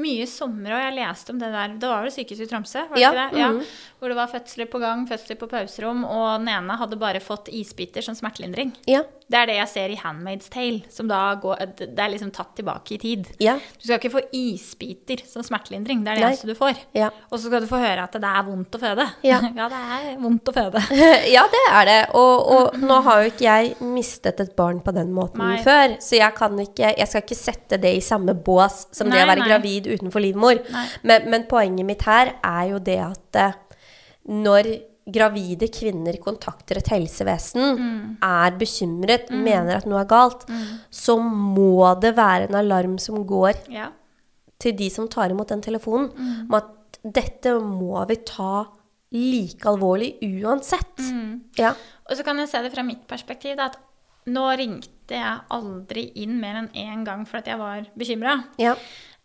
Mye 0.00 0.24
sommer, 0.26 0.72
og 0.72 0.80
jeg 0.80 0.94
leste 0.96 1.34
om 1.34 1.38
det 1.42 1.50
der 1.52 1.74
Det 1.76 1.88
var 1.90 2.00
vel 2.06 2.12
sykehuset 2.14 2.46
i 2.46 2.48
Tromsø? 2.48 2.86
Var 2.88 2.94
det 2.96 3.02
Ja, 3.02 3.10
ikke 3.10 3.34
det? 3.34 3.38
Ja. 3.42 3.48
mhm. 3.52 3.66
Hvor 4.00 4.08
det 4.08 4.16
var 4.16 4.30
fødsler 4.32 4.70
på 4.72 4.80
gang, 4.80 5.04
fødsler 5.10 5.36
på 5.36 5.48
pauserom, 5.50 6.04
og 6.08 6.38
den 6.40 6.48
ene 6.48 6.78
hadde 6.80 6.96
bare 6.96 7.20
fått 7.20 7.48
isbiter 7.52 8.00
som 8.06 8.14
smertelindring. 8.16 8.72
Ja. 8.88 9.02
Det 9.26 9.38
er 9.40 9.48
det 9.50 9.56
jeg 9.56 9.70
ser 9.72 9.90
i 9.90 9.96
Handmaid's 9.98 10.46
Tale, 10.52 10.84
som 10.92 11.08
da 11.10 11.20
går 11.42 11.62
Det 11.80 11.98
er 11.98 12.12
liksom 12.12 12.30
tatt 12.34 12.52
tilbake 12.58 12.94
i 12.94 12.98
tid. 13.02 13.26
Ja. 13.42 13.56
Du 13.58 13.82
skal 13.82 13.98
ikke 13.98 14.12
få 14.12 14.22
isbiter 14.38 15.24
som 15.26 15.42
smertelindring, 15.42 16.04
det 16.06 16.12
er 16.12 16.20
det 16.20 16.22
Nei. 16.22 16.30
eneste 16.30 16.50
du 16.50 16.54
får. 16.58 16.78
Ja. 16.94 17.08
Og 17.30 17.40
så 17.40 17.48
skal 17.48 17.64
du 17.64 17.68
få 17.70 17.80
høre 17.82 18.04
at 18.06 18.14
det 18.14 18.30
er 18.30 18.46
vondt 18.46 18.78
å 18.78 18.82
føde. 18.84 19.08
Ja. 19.26 19.40
ja, 19.58 19.68
det 19.72 19.82
er 19.96 20.06
vondt 20.22 20.52
å 20.52 20.54
føde. 20.54 20.84
ja, 21.36 21.42
det 21.50 21.64
er 21.72 21.90
det. 21.90 21.98
Og, 22.22 22.54
og 22.54 22.78
nå 22.92 23.00
har 23.08 23.24
jo 23.24 23.34
ikke 23.34 23.48
jeg 23.48 23.74
mistet 23.96 24.42
et 24.46 24.54
barn 24.58 24.78
på 24.84 24.94
den 24.94 25.10
måten 25.16 25.42
Nei. 25.42 25.58
før, 25.66 25.98
så 26.02 26.20
jeg 26.20 26.38
kan 26.38 26.54
ikke 26.62 26.94
Jeg 26.96 27.10
skal 27.10 27.24
ikke 27.24 27.38
sette 27.38 27.78
det 27.82 27.96
i 27.98 28.02
samme 28.04 28.34
bås 28.46 28.84
som 28.94 29.10
det 29.10 29.24
å 29.24 29.26
være 29.28 29.42
nei. 29.42 29.48
gravid 29.50 29.88
utenfor 29.90 30.22
livmor. 30.22 30.60
Men, 31.02 31.26
men 31.32 31.48
poenget 31.50 31.88
mitt 31.88 32.06
her 32.06 32.36
er 32.46 32.68
jo 32.70 32.78
det 32.78 33.00
at 33.02 33.40
eh, 33.42 33.56
når 34.30 34.70
gravide 35.06 35.68
kvinner 35.70 36.16
kontakter 36.18 36.78
et 36.80 36.88
helsevesen, 36.90 37.76
Mm. 37.78 38.16
er 38.22 38.50
bekymret, 38.58 39.30
mener 39.30 39.76
at 39.76 39.86
noe 39.86 40.00
er 40.00 40.06
galt, 40.10 40.44
så 40.90 41.16
må 41.22 41.94
det 42.00 42.14
være 42.16 42.48
en 42.48 42.54
alarm 42.56 42.98
som 42.98 43.24
går 43.24 43.54
Ja. 43.70 43.88
til 44.58 44.72
de 44.72 44.88
som 44.90 45.06
tar 45.08 45.30
imot 45.30 45.48
den 45.48 45.60
telefonen, 45.62 46.10
Mm. 46.10 46.46
om 46.50 46.54
at 46.54 46.98
dette 47.04 47.52
må 47.60 48.06
vi 48.08 48.16
ta 48.16 48.66
like 49.12 49.62
alvorlig 49.64 50.18
uansett. 50.42 50.96
Mm. 50.98 51.40
Ja. 51.56 51.74
Og 52.10 52.16
så 52.16 52.24
kan 52.24 52.36
jeg 52.38 52.48
se 52.48 52.62
det 52.62 52.72
fra 52.74 52.82
mitt 52.82 53.06
perspektiv, 53.06 53.56
da, 53.56 53.66
at 53.66 53.76
nå 54.26 54.56
ringte 54.58 54.90
jeg 55.14 55.40
aldri 55.52 56.10
inn 56.16 56.40
mer 56.40 56.56
enn 56.56 56.68
én 56.74 57.04
gang 57.04 57.24
for 57.24 57.36
at 57.38 57.44
jeg 57.46 57.56
var 57.58 57.86
bekymra. 57.96 58.44
ja. 58.58 58.74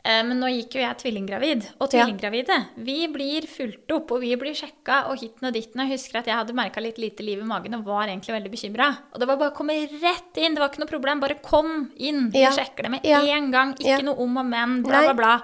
Men 0.04 0.40
nå 0.40 0.48
gikk 0.50 0.74
jo 0.76 0.82
jeg 0.82 0.98
tvillinggravid, 0.98 1.66
og 1.80 1.92
Ja. 1.94 2.04
tvillinggravide 2.06 2.56
vi 2.78 3.08
blir 3.08 3.42
fulgt 3.48 3.92
opp, 3.94 4.12
og 4.12 4.22
vi 4.22 4.36
blir 4.36 4.56
sjekka 4.58 5.08
og 5.12 5.20
hitten 5.20 5.46
og 5.48 5.54
ditten. 5.54 5.80
Og 5.80 5.88
jeg 5.90 5.98
husker 6.00 6.20
at 6.20 6.26
jeg 6.26 6.36
hadde 6.36 6.56
merka 6.58 6.82
litt 6.82 6.98
lite 6.98 7.22
liv 7.24 7.40
i 7.40 7.46
magen 7.46 7.76
og 7.76 7.86
var 7.86 8.08
egentlig 8.08 8.34
veldig 8.34 8.52
bekymra. 8.52 8.98
Og 9.14 9.20
det 9.20 9.28
var 9.28 9.38
bare 9.38 9.52
å 9.52 9.56
komme 9.56 9.76
rett 10.02 10.38
inn, 10.42 10.56
det 10.56 10.60
var 10.60 10.70
ikke 10.70 10.80
noe 10.80 10.90
problem. 10.90 11.20
Bare 11.22 11.36
kom 11.42 11.92
inn, 11.98 12.32
vi 12.32 12.40
Ja. 12.42 12.50
sjekker 12.50 12.84
det 12.84 12.92
med 12.92 13.06
Ja. 13.06 13.20
en 13.22 13.52
gang. 13.52 13.74
Ikke 13.76 13.86
Ja. 13.86 14.02
noe 14.02 14.18
om 14.18 14.38
og 14.38 14.46
men, 14.46 14.82
bla, 14.82 15.02
bla, 15.04 15.14
bla. 15.14 15.42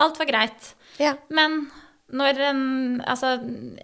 Alt 0.00 0.18
var 0.18 0.26
greit. 0.26 0.74
Ja. 0.98 1.14
Men 1.30 1.70
når 2.08 2.38
en, 2.40 2.60
altså, 3.04 3.34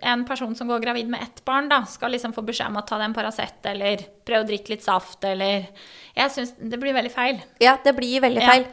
en 0.01 0.23
person 0.25 0.55
som 0.57 0.69
går 0.71 0.81
gravid 0.81 1.11
med 1.13 1.21
ett 1.23 1.43
barn, 1.45 1.69
da, 1.69 1.83
skal 1.85 2.15
liksom 2.15 2.33
få 2.33 2.45
beskjed 2.47 2.71
om 2.71 2.79
å 2.81 2.85
ta 2.89 2.97
den 3.01 3.13
Paracet 3.13 3.67
eller 3.69 4.01
prøve 4.25 4.47
å 4.47 4.49
drikke 4.49 4.73
litt 4.73 4.85
saft 4.87 5.25
eller 5.29 5.67
Jeg 6.15 6.31
syns 6.31 6.55
det 6.57 6.79
blir 6.81 6.95
veldig 6.95 7.11
feil. 7.13 7.41
Ja, 7.61 7.77
det 7.85 7.93
blir 7.97 8.23
veldig 8.23 8.41
Ja. 8.41 8.53
feil. 8.53 8.65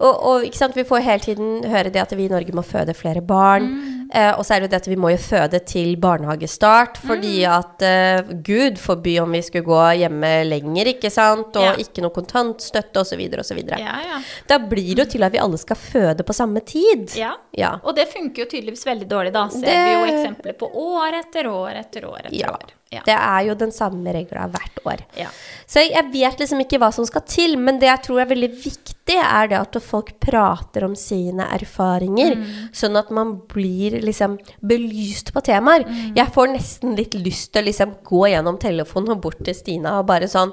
Og, 0.00 0.24
og 0.28 0.74
vi 0.74 0.84
får 0.84 1.04
hele 1.06 1.24
tiden 1.24 1.64
høre 1.64 1.92
det 1.94 2.02
at 2.02 2.12
vi 2.12 2.26
i 2.26 2.32
Norge 2.32 2.52
må 2.52 2.64
føde 2.66 2.92
flere 2.94 3.22
barn. 3.22 3.70
Mm. 3.70 3.97
Eh, 4.14 4.32
og 4.38 4.44
så 4.44 4.54
er 4.54 4.60
det 4.60 4.68
jo 4.68 4.72
det 4.72 4.80
at 4.82 4.88
vi 4.88 4.96
må 4.96 5.10
jo 5.12 5.18
føde 5.20 5.58
til 5.66 5.96
barnehagestart, 6.00 6.96
fordi 6.96 7.42
Mm. 7.44 7.58
at 7.58 7.82
eh, 7.82 8.22
Gud 8.42 8.78
forby 8.78 9.18
om 9.20 9.30
vi 9.32 9.42
skulle 9.42 9.64
gå 9.64 9.80
hjemme 10.00 10.44
lenger, 10.48 10.86
ikke 10.94 11.10
sant? 11.10 11.54
Og 11.56 11.62
Ja. 11.62 11.72
ikke 11.76 12.00
noe 12.02 12.10
kontantstøtte 12.10 12.96
osv. 13.00 13.20
osv. 13.38 13.58
Ja, 13.68 14.00
ja. 14.00 14.20
Da 14.48 14.58
blir 14.58 14.94
det 14.96 15.04
jo 15.06 15.10
til 15.18 15.22
at 15.24 15.32
vi 15.32 15.38
alle 15.38 15.58
skal 15.58 15.76
føde 15.76 16.24
på 16.24 16.32
samme 16.34 16.60
tid. 16.64 17.14
ja. 17.16 17.34
Ja. 17.54 17.78
Og 17.84 17.94
det 17.96 18.08
funker 18.08 18.44
jo 18.44 18.46
tydeligvis 18.46 18.84
veldig 18.86 19.08
dårlig, 19.08 19.32
da. 19.32 19.48
Ser 19.48 19.60
Det- 19.60 19.84
vi 19.84 19.92
jo 19.92 20.06
eksempler 20.14 20.52
på 20.56 20.70
år 20.74 21.12
etter 21.20 21.46
år 21.46 21.70
etter 21.76 22.04
år 22.04 22.20
etter 22.26 22.38
Ja. 22.38 22.48
år. 22.52 22.70
Ja. 22.90 23.02
Det 23.04 23.12
er 23.14 23.40
jo 23.44 23.54
den 23.54 23.70
samme 23.70 24.12
regla 24.14 24.46
hvert 24.48 24.78
år. 24.88 25.02
Ja. 25.18 25.28
Så 25.68 25.82
jeg 25.84 26.06
vet 26.12 26.38
liksom 26.40 26.62
ikke 26.64 26.78
hva 26.80 26.88
som 26.94 27.04
skal 27.04 27.20
til, 27.28 27.58
men 27.60 27.78
det 27.78 27.88
jeg 27.90 28.02
tror 28.06 28.20
er 28.22 28.30
veldig 28.30 28.48
viktig, 28.62 29.16
er 29.18 29.48
det 29.50 29.58
at 29.58 29.76
folk 29.84 30.14
prater 30.20 30.84
om 30.86 30.94
sine 30.96 31.44
erfaringer, 31.52 32.34
Mm. 32.36 32.72
sånn 32.72 32.96
at 32.98 33.10
man 33.10 33.34
blir 33.48 34.00
liksom 34.00 34.38
belyst 34.64 35.32
på 35.34 35.42
temaer. 35.44 35.84
Mm. 35.84 36.16
Jeg 36.16 36.32
får 36.32 36.48
nesten 36.54 36.96
litt 36.96 37.12
lyst 37.14 37.52
til 37.52 37.62
å 37.62 37.66
liksom 37.68 37.94
gå 38.02 38.24
gjennom 38.32 38.58
telefonen 38.58 39.10
og 39.10 39.20
bort 39.20 39.44
til 39.44 39.54
Stina 39.54 39.98
og 40.00 40.06
bare 40.06 40.24
sånn 40.28 40.52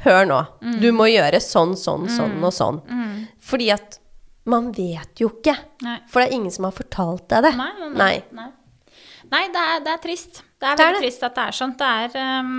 Hør 0.00 0.24
nå, 0.24 0.46
Mm. 0.62 0.80
du 0.80 0.92
må 0.92 1.04
gjøre 1.12 1.36
sånn, 1.44 1.74
sånn, 1.76 2.06
sånn 2.08 2.42
og 2.42 2.52
sånn. 2.56 3.26
Fordi 3.38 3.70
at 3.70 3.98
man 4.46 4.72
vet 4.72 5.20
jo 5.20 5.28
ikke. 5.28 5.54
Nei. 5.82 5.98
For 6.08 6.22
det 6.22 6.30
er 6.30 6.36
ingen 6.38 6.50
som 6.50 6.64
har 6.64 6.72
fortalt 6.72 7.28
deg 7.28 7.42
det. 7.42 7.56
Nei, 7.56 7.72
nei, 7.94 8.22
nei. 8.32 8.46
Nei. 9.32 9.42
Det 9.54 9.64
er, 9.72 9.82
det 9.86 9.92
er 9.96 10.00
trist. 10.04 10.42
Det 10.60 10.68
er 10.68 10.76
Det 10.76 10.84
er 10.84 10.90
veldig 10.90 11.00
det. 11.00 11.08
trist 11.08 11.22
at 11.26 11.34
det 11.38 11.44
er 11.48 11.56
sånn. 11.56 11.74
Det, 11.80 11.90
ehm, 12.20 12.54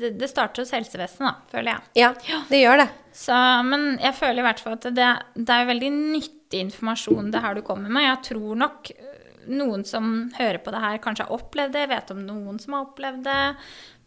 det, 0.00 0.10
det 0.18 0.28
starter 0.30 0.64
hos 0.64 0.72
helsevesenet, 0.74 1.24
da, 1.28 1.34
føler 1.54 1.70
jeg. 1.76 1.82
Ja, 2.02 2.12
det 2.50 2.60
gjør 2.62 2.80
det. 2.82 2.88
Så, 3.14 3.36
men 3.68 3.84
jeg 4.02 4.16
føler 4.18 4.42
i 4.42 4.46
hvert 4.48 4.62
fall 4.64 4.74
at 4.78 4.88
det, 4.96 5.10
det 5.38 5.54
er 5.60 5.68
veldig 5.70 5.90
nyttig 5.94 6.64
informasjon 6.66 7.30
det 7.34 7.42
her 7.44 7.54
du 7.54 7.62
kommer 7.66 7.92
med. 7.94 8.08
Jeg 8.08 8.22
tror 8.32 8.58
nok 8.64 8.90
øh, 8.96 9.12
noen 9.54 9.84
som 9.86 10.08
hører 10.38 10.58
på 10.64 10.74
det 10.74 10.80
her, 10.82 10.98
kanskje 11.04 11.28
har 11.28 11.36
opplevd 11.38 11.76
det, 11.78 11.84
vet 11.92 12.10
om 12.16 12.24
noen 12.26 12.58
som 12.62 12.74
har 12.78 12.88
opplevd 12.88 13.22
det, 13.28 13.40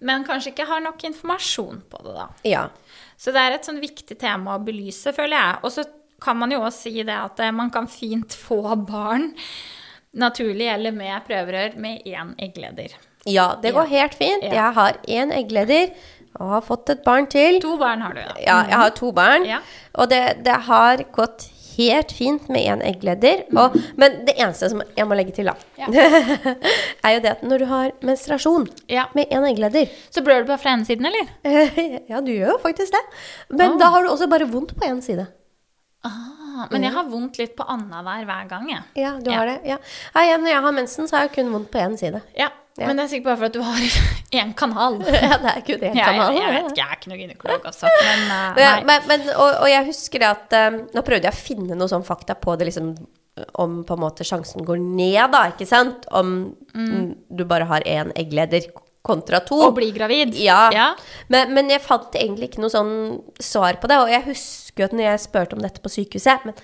men 0.07 0.25
kanskje 0.27 0.51
ikke 0.51 0.67
har 0.69 0.83
nok 0.83 1.07
informasjon 1.07 1.79
på 1.89 2.03
det, 2.05 2.13
da. 2.19 2.27
Ja. 2.45 2.65
Så 3.17 3.31
det 3.33 3.41
er 3.47 3.55
et 3.55 3.65
sånn 3.65 3.79
viktig 3.81 4.19
tema 4.21 4.57
å 4.57 4.61
belyse, 4.67 5.13
føler 5.15 5.37
jeg. 5.39 5.59
Og 5.63 5.73
så 5.73 5.87
kan 6.21 6.37
man 6.37 6.51
jo 6.53 6.59
også 6.65 6.89
si 6.89 7.03
det 7.05 7.15
at 7.15 7.39
eh, 7.45 7.53
man 7.55 7.71
kan 7.73 7.87
fint 7.89 8.35
få 8.37 8.59
barn 8.89 9.31
naturlig 10.17 10.67
eller 10.73 10.91
med 10.95 11.25
prøverør 11.27 11.77
med 11.81 12.05
én 12.09 12.33
eggleder. 12.41 12.95
Ja, 13.27 13.49
det 13.61 13.73
går 13.75 13.89
helt 13.91 14.13
fint. 14.15 14.43
Ja. 14.45 14.53
Jeg 14.53 14.73
har 14.77 14.97
én 15.07 15.33
eggleder 15.35 15.91
og 16.39 16.49
har 16.55 16.61
fått 16.67 16.89
et 16.93 17.03
barn 17.05 17.25
til. 17.31 17.59
To 17.63 17.75
barn 17.81 18.01
har 18.05 18.13
du, 18.15 18.21
ja. 18.21 18.33
Ja, 18.45 18.57
jeg 18.69 18.77
har 18.83 18.89
to 18.97 19.11
barn. 19.11 19.45
Ja. 19.49 19.59
Og 19.97 20.09
det, 20.11 20.21
det 20.45 20.57
har 20.67 21.01
gått 21.15 21.47
helt 21.77 22.11
fint 22.15 22.47
med 22.49 22.65
én 22.71 22.79
eggleder. 22.85 23.43
Og, 23.57 23.75
men 24.01 24.21
det 24.25 24.33
eneste 24.37 24.69
som 24.71 24.81
jeg 24.97 25.05
må 25.09 25.17
legge 25.17 25.33
til, 25.35 25.49
da, 25.49 25.53
er 27.05 27.17
jo 27.17 27.21
det 27.25 27.33
at 27.35 27.43
når 27.45 27.61
du 27.61 27.65
har 27.69 27.91
menstruasjon 28.05 28.65
Ja. 28.89 29.07
med 29.17 29.29
én 29.33 29.45
eggleder 29.49 29.89
Så 30.09 30.23
blør 30.25 30.41
du 30.45 30.49
bare 30.53 30.61
fra 30.61 30.73
ene 30.73 30.85
siden, 30.87 31.05
eller? 31.09 31.27
Ja, 32.09 32.21
du 32.21 32.31
gjør 32.33 32.55
jo 32.55 32.59
faktisk 32.63 32.95
det. 32.95 33.03
Men 33.53 33.77
da 33.81 33.91
har 33.93 34.05
du 34.05 34.09
også 34.13 34.29
bare 34.31 34.47
vondt 34.49 34.73
på 34.77 34.87
én 34.89 35.01
side. 35.05 35.27
Ah, 36.05 36.36
men 36.71 36.83
jeg 36.87 36.93
har 36.95 37.09
vondt 37.11 37.37
litt 37.41 37.55
på 37.57 37.65
annenhver 37.67 38.25
hver 38.29 38.47
gang, 38.49 38.69
jeg. 38.71 38.83
Ja, 38.95 39.11
du 39.19 39.29
Ja. 39.31 39.37
har 39.39 39.45
det. 39.51 39.57
Ja. 39.65 39.77
Ja, 40.15 40.37
når 40.37 40.49
jeg 40.53 40.61
har 40.67 40.71
mensen, 40.79 41.07
så 41.07 41.17
har 41.17 41.27
jeg 41.27 41.35
kun 41.37 41.51
vondt 41.53 41.69
på 41.71 41.79
én 41.83 41.97
side. 41.99 42.21
Ja, 42.37 42.49
Ja. 42.77 42.85
Men 42.85 42.97
det 42.99 43.03
er 43.05 43.09
sikkert 43.09 43.25
bare 43.25 43.37
for 43.37 43.45
at 43.45 43.53
du 43.53 43.61
har 43.65 43.77
én 44.39 44.51
kanal. 44.53 44.99
Ja, 45.05 45.37
det 45.41 45.49
er 45.49 45.61
kun 45.65 45.79
én 45.87 45.95
kanal. 45.97 46.33
jeg, 46.35 46.41
jeg 46.43 46.51
vet 46.53 46.71
ikke, 46.71 46.77
jeg 46.77 46.87
er 46.91 46.97
ikke 46.99 47.09
noen 47.09 47.21
gynekolog, 47.23 47.65
altså. 47.65 47.87
Men 48.05 48.19
uh, 48.57 48.85
men, 48.85 49.07
men, 49.07 49.29
og, 49.33 49.55
og 49.63 49.69
jeg 49.71 49.85
husker 49.87 50.19
det 50.21 50.27
at 50.29 50.53
eh, 50.53 50.77
Nå 50.93 51.01
prøvde 51.01 51.25
jeg 51.25 51.33
å 51.33 51.39
finne 51.47 51.77
noe 51.79 51.89
sånn 51.89 52.05
fakta 52.05 52.35
på 52.37 52.53
det, 52.57 52.67
liksom 52.69 52.91
om 53.57 53.83
på 53.85 53.93
en 53.93 54.01
måte 54.01 54.25
sjansen 54.25 54.65
går 54.65 54.77
ned, 54.81 55.31
da, 55.33 55.43
ikke 55.51 55.65
sant? 55.69 56.05
Om 56.09 56.31
mm, 56.73 57.09
du 57.37 57.43
bare 57.49 57.67
har 57.69 57.81
én 57.85 58.09
eggleder 58.17 58.65
kontra 59.07 59.39
to. 59.45 59.57
Å 59.67 59.71
bli 59.75 59.89
gravid. 59.95 60.35
Ja. 60.39 60.67
Ja. 60.75 60.87
Men, 61.33 61.53
men 61.55 61.71
jeg 61.73 61.83
fant 61.85 62.13
egentlig 62.19 62.51
ikke 62.51 62.63
noe 62.65 62.73
sånn 62.73 62.91
svar 63.41 63.79
på 63.81 63.89
det. 63.91 63.97
Og 64.03 64.11
jeg 64.11 64.25
husker 64.27 64.87
at 64.87 64.95
når 64.97 65.09
jeg 65.09 65.23
spurte 65.25 65.57
om 65.57 65.63
dette 65.63 65.81
på 65.83 65.91
sykehuset 65.93 66.45
Men 66.47 66.57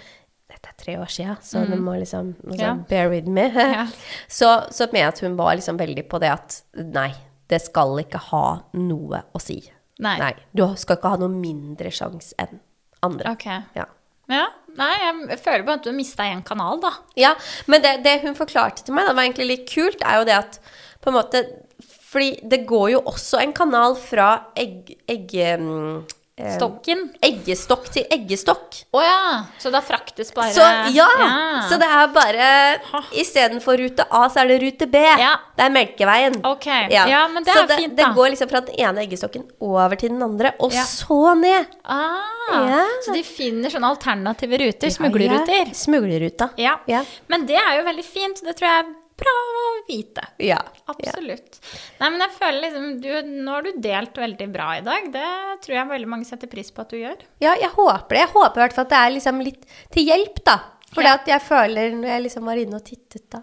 dette 0.54 0.70
er 0.70 0.78
tre 0.80 0.98
år 1.02 1.10
siden, 1.12 1.38
så 1.42 1.64
du 1.66 1.76
må 1.82 1.96
liksom 1.98 2.36
altså, 2.46 2.62
Ja. 2.62 2.74
bear 2.90 3.10
with 3.10 3.28
me. 3.32 3.48
Ja. 3.78 3.88
så, 4.28 4.52
så 4.70 4.88
mener 4.92 5.08
jeg 5.08 5.14
at 5.16 5.24
hun 5.26 5.40
var 5.40 5.56
liksom 5.58 5.80
veldig 5.82 6.06
på 6.12 6.20
det 6.22 6.30
at 6.36 6.60
nei, 6.78 7.10
det 7.50 7.60
skal 7.64 7.98
ikke 8.04 8.22
ha 8.30 8.46
noe 8.78 9.24
å 9.34 9.42
si. 9.42 9.60
Nei. 10.04 10.16
nei 10.22 10.34
Du 10.56 10.64
skal 10.80 10.98
ikke 11.00 11.12
ha 11.16 11.20
noe 11.22 11.32
mindre 11.34 11.92
sjanse 11.94 12.36
enn 12.42 12.62
andre. 13.04 13.34
Ok. 13.36 13.50
Ja. 13.76 13.90
Ja. 14.32 14.46
Nei, 14.78 14.94
jeg 15.30 15.38
føler 15.44 15.66
bare 15.68 15.78
at 15.82 15.84
du 15.86 15.92
har 15.92 15.98
mista 15.98 16.26
én 16.26 16.42
kanal, 16.46 16.80
da. 16.82 16.94
Ja, 17.20 17.34
men 17.70 17.84
det, 17.84 17.98
det 18.06 18.16
hun 18.24 18.38
forklarte 18.38 18.86
til 18.88 18.96
meg, 18.96 19.06
det 19.10 19.18
var 19.18 19.28
egentlig 19.28 19.50
litt 19.52 19.68
kult, 19.70 20.02
er 20.02 20.22
jo 20.22 20.30
det 20.30 20.38
at 20.38 20.56
på 21.04 21.12
en 21.12 21.18
måte 21.20 21.44
Fordi 22.14 22.36
det 22.46 22.64
går 22.70 22.92
jo 22.94 23.00
også 23.10 23.42
en 23.42 23.54
kanal 23.58 23.98
fra 23.98 24.28
egg... 24.56 24.94
egg 25.10 25.34
eh, 25.42 25.58
Stokken. 26.34 27.02
Eggestokk 27.22 27.86
til 27.94 28.08
eggestokk. 28.12 28.80
Å 28.98 29.02
ja. 29.06 29.18
Så 29.62 29.70
da 29.74 29.84
fraktes 29.86 30.32
bare 30.34 30.50
Så 30.56 30.66
ja! 30.96 31.06
Så 31.70 31.78
det 31.78 31.86
er 31.86 32.08
bare 32.16 32.48
Istedenfor 33.22 33.78
rute 33.78 34.08
A, 34.10 34.24
så 34.34 34.42
er 34.42 34.50
det 34.50 34.58
rute 34.64 34.88
B. 34.90 34.98
Ja. 34.98 35.36
Det 35.54 35.68
er 35.68 35.76
Melkeveien. 35.76 36.40
Ok. 36.50 36.66
Ja, 36.90 37.22
men 37.30 37.46
det 37.46 37.54
så 37.54 37.64
er 37.64 37.70
det, 37.70 37.78
fint, 37.84 37.96
det 38.00 38.10
går 38.18 38.34
liksom 38.34 38.50
fra 38.50 38.64
den 38.66 38.82
ene 38.82 39.06
eggestokken 39.06 39.46
over 39.62 39.94
til 40.00 40.10
den 40.16 40.26
andre, 40.26 40.56
og 40.60 40.74
Ja. 40.74 40.88
så 40.90 41.36
ned. 41.38 41.70
Ah, 41.86 42.66
Ja. 42.66 42.82
Så 43.06 43.14
de 43.14 43.22
finner 43.24 43.70
sånne 43.70 43.94
alternative 43.94 44.58
ruter, 44.60 44.90
smuglerruter. 44.90 45.70
Ja, 45.70 45.78
smuglerruta. 45.78 46.50
Ja. 46.58 46.80
Ja. 46.90 47.06
Men 47.30 47.46
det 47.46 47.62
er 47.62 47.78
jo 47.78 47.86
veldig 47.86 48.06
fint. 48.06 48.42
Det 48.44 48.58
tror 48.58 48.70
jeg 48.74 48.96
bra 49.20 49.34
å 49.34 49.64
vite. 49.88 50.24
Ja. 50.44 50.58
Absolutt. 50.90 51.60
Nei, 52.00 52.10
men 52.10 52.20
jeg 52.26 52.34
føler 52.38 52.62
liksom 52.66 52.86
du, 53.04 53.10
Nå 53.46 53.52
har 53.58 53.66
du 53.68 53.72
delt 53.84 54.18
veldig 54.18 54.48
bra 54.54 54.70
i 54.78 54.82
dag. 54.86 55.10
Det 55.14 55.28
tror 55.66 55.76
jeg 55.78 55.90
veldig 55.92 56.10
mange 56.16 56.26
setter 56.30 56.48
pris 56.52 56.72
på 56.72 56.82
at 56.86 56.90
du 56.94 56.98
gjør. 57.02 57.22
Ja, 57.44 57.54
jeg 57.60 57.70
håper 57.76 58.10
det. 58.18 58.22
Jeg 58.26 58.34
håper 58.34 58.60
i 58.60 58.64
hvert 58.66 58.78
fall 58.78 58.88
at 58.88 58.94
det 58.96 59.02
er 59.02 59.16
liksom 59.18 59.42
litt 59.46 59.66
til 59.94 60.08
hjelp, 60.10 60.44
da. 60.46 60.58
For 60.94 61.02
Ja. 61.04 61.18
jeg 61.26 61.42
føler, 61.42 61.92
når 61.98 62.08
jeg 62.12 62.24
liksom 62.28 62.46
var 62.46 62.56
inne 62.62 62.76
og 62.78 62.86
tittet 62.86 63.30
da, 63.34 63.42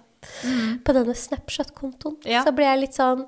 på 0.87 0.93
denne 0.95 1.15
Snapchat-kontoen, 1.17 2.19
Mm. 2.23 2.31
Ja. 2.31 2.45
så 2.45 2.53
ble 2.55 2.65
jeg 2.69 2.81
litt 2.85 2.95
sånn 2.95 3.27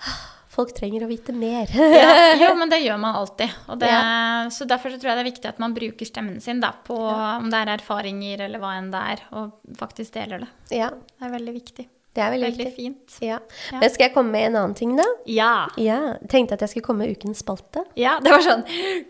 «Ah, 0.00 0.20
Folk 0.50 0.72
trenger 0.74 1.04
å 1.06 1.08
vite 1.10 1.30
mer. 1.36 1.70
Ja, 2.00 2.32
jo, 2.34 2.48
men 2.58 2.68
det 2.72 2.80
gjør 2.82 2.98
man 2.98 3.14
alltid. 3.20 3.52
Det, 3.78 3.86
Ja. 3.86 4.48
Så 4.50 4.66
derfor 4.66 4.90
så 4.90 4.98
tror 4.98 5.12
jeg 5.12 5.20
det 5.20 5.22
er 5.26 5.30
viktig 5.30 5.48
at 5.52 5.60
man 5.62 5.74
bruker 5.76 6.08
stemmen 6.08 6.40
sin 6.42 6.58
da, 6.60 6.72
på 6.86 6.96
om 6.98 7.46
det 7.52 7.60
er 7.62 7.70
erfaringer 7.76 8.42
eller 8.48 8.58
hva 8.62 8.72
enn 8.80 8.90
det 8.90 9.00
er, 9.14 9.22
og 9.38 9.52
faktisk 9.78 10.16
deler 10.18 10.42
det. 10.42 10.50
ja, 10.80 10.90
Det 10.90 11.26
er 11.28 11.34
veldig 11.36 11.54
viktig. 11.54 11.86
det 12.16 12.22
er 12.24 12.32
veldig, 12.34 12.48
Veldig 12.50 12.64
viktig. 12.66 12.74
fint. 12.82 13.18
Ja. 13.22 13.36
Ja. 13.70 13.78
Men 13.78 13.90
skal 13.94 14.08
jeg 14.08 14.14
komme 14.16 14.32
med 14.34 14.48
en 14.48 14.56
annen 14.58 14.74
ting, 14.74 14.96
da? 14.98 15.04
Ja. 15.30 15.52
Ja, 15.78 15.98
Tenkte 16.26 16.56
at 16.58 16.64
jeg 16.66 16.72
skulle 16.72 16.88
komme 16.88 17.06
med 17.06 17.14
ukens 17.14 17.44
spalte. 17.44 17.84
ja. 17.94 18.16
Det 18.18 18.32
var 18.34 18.42
sånn 18.42 18.64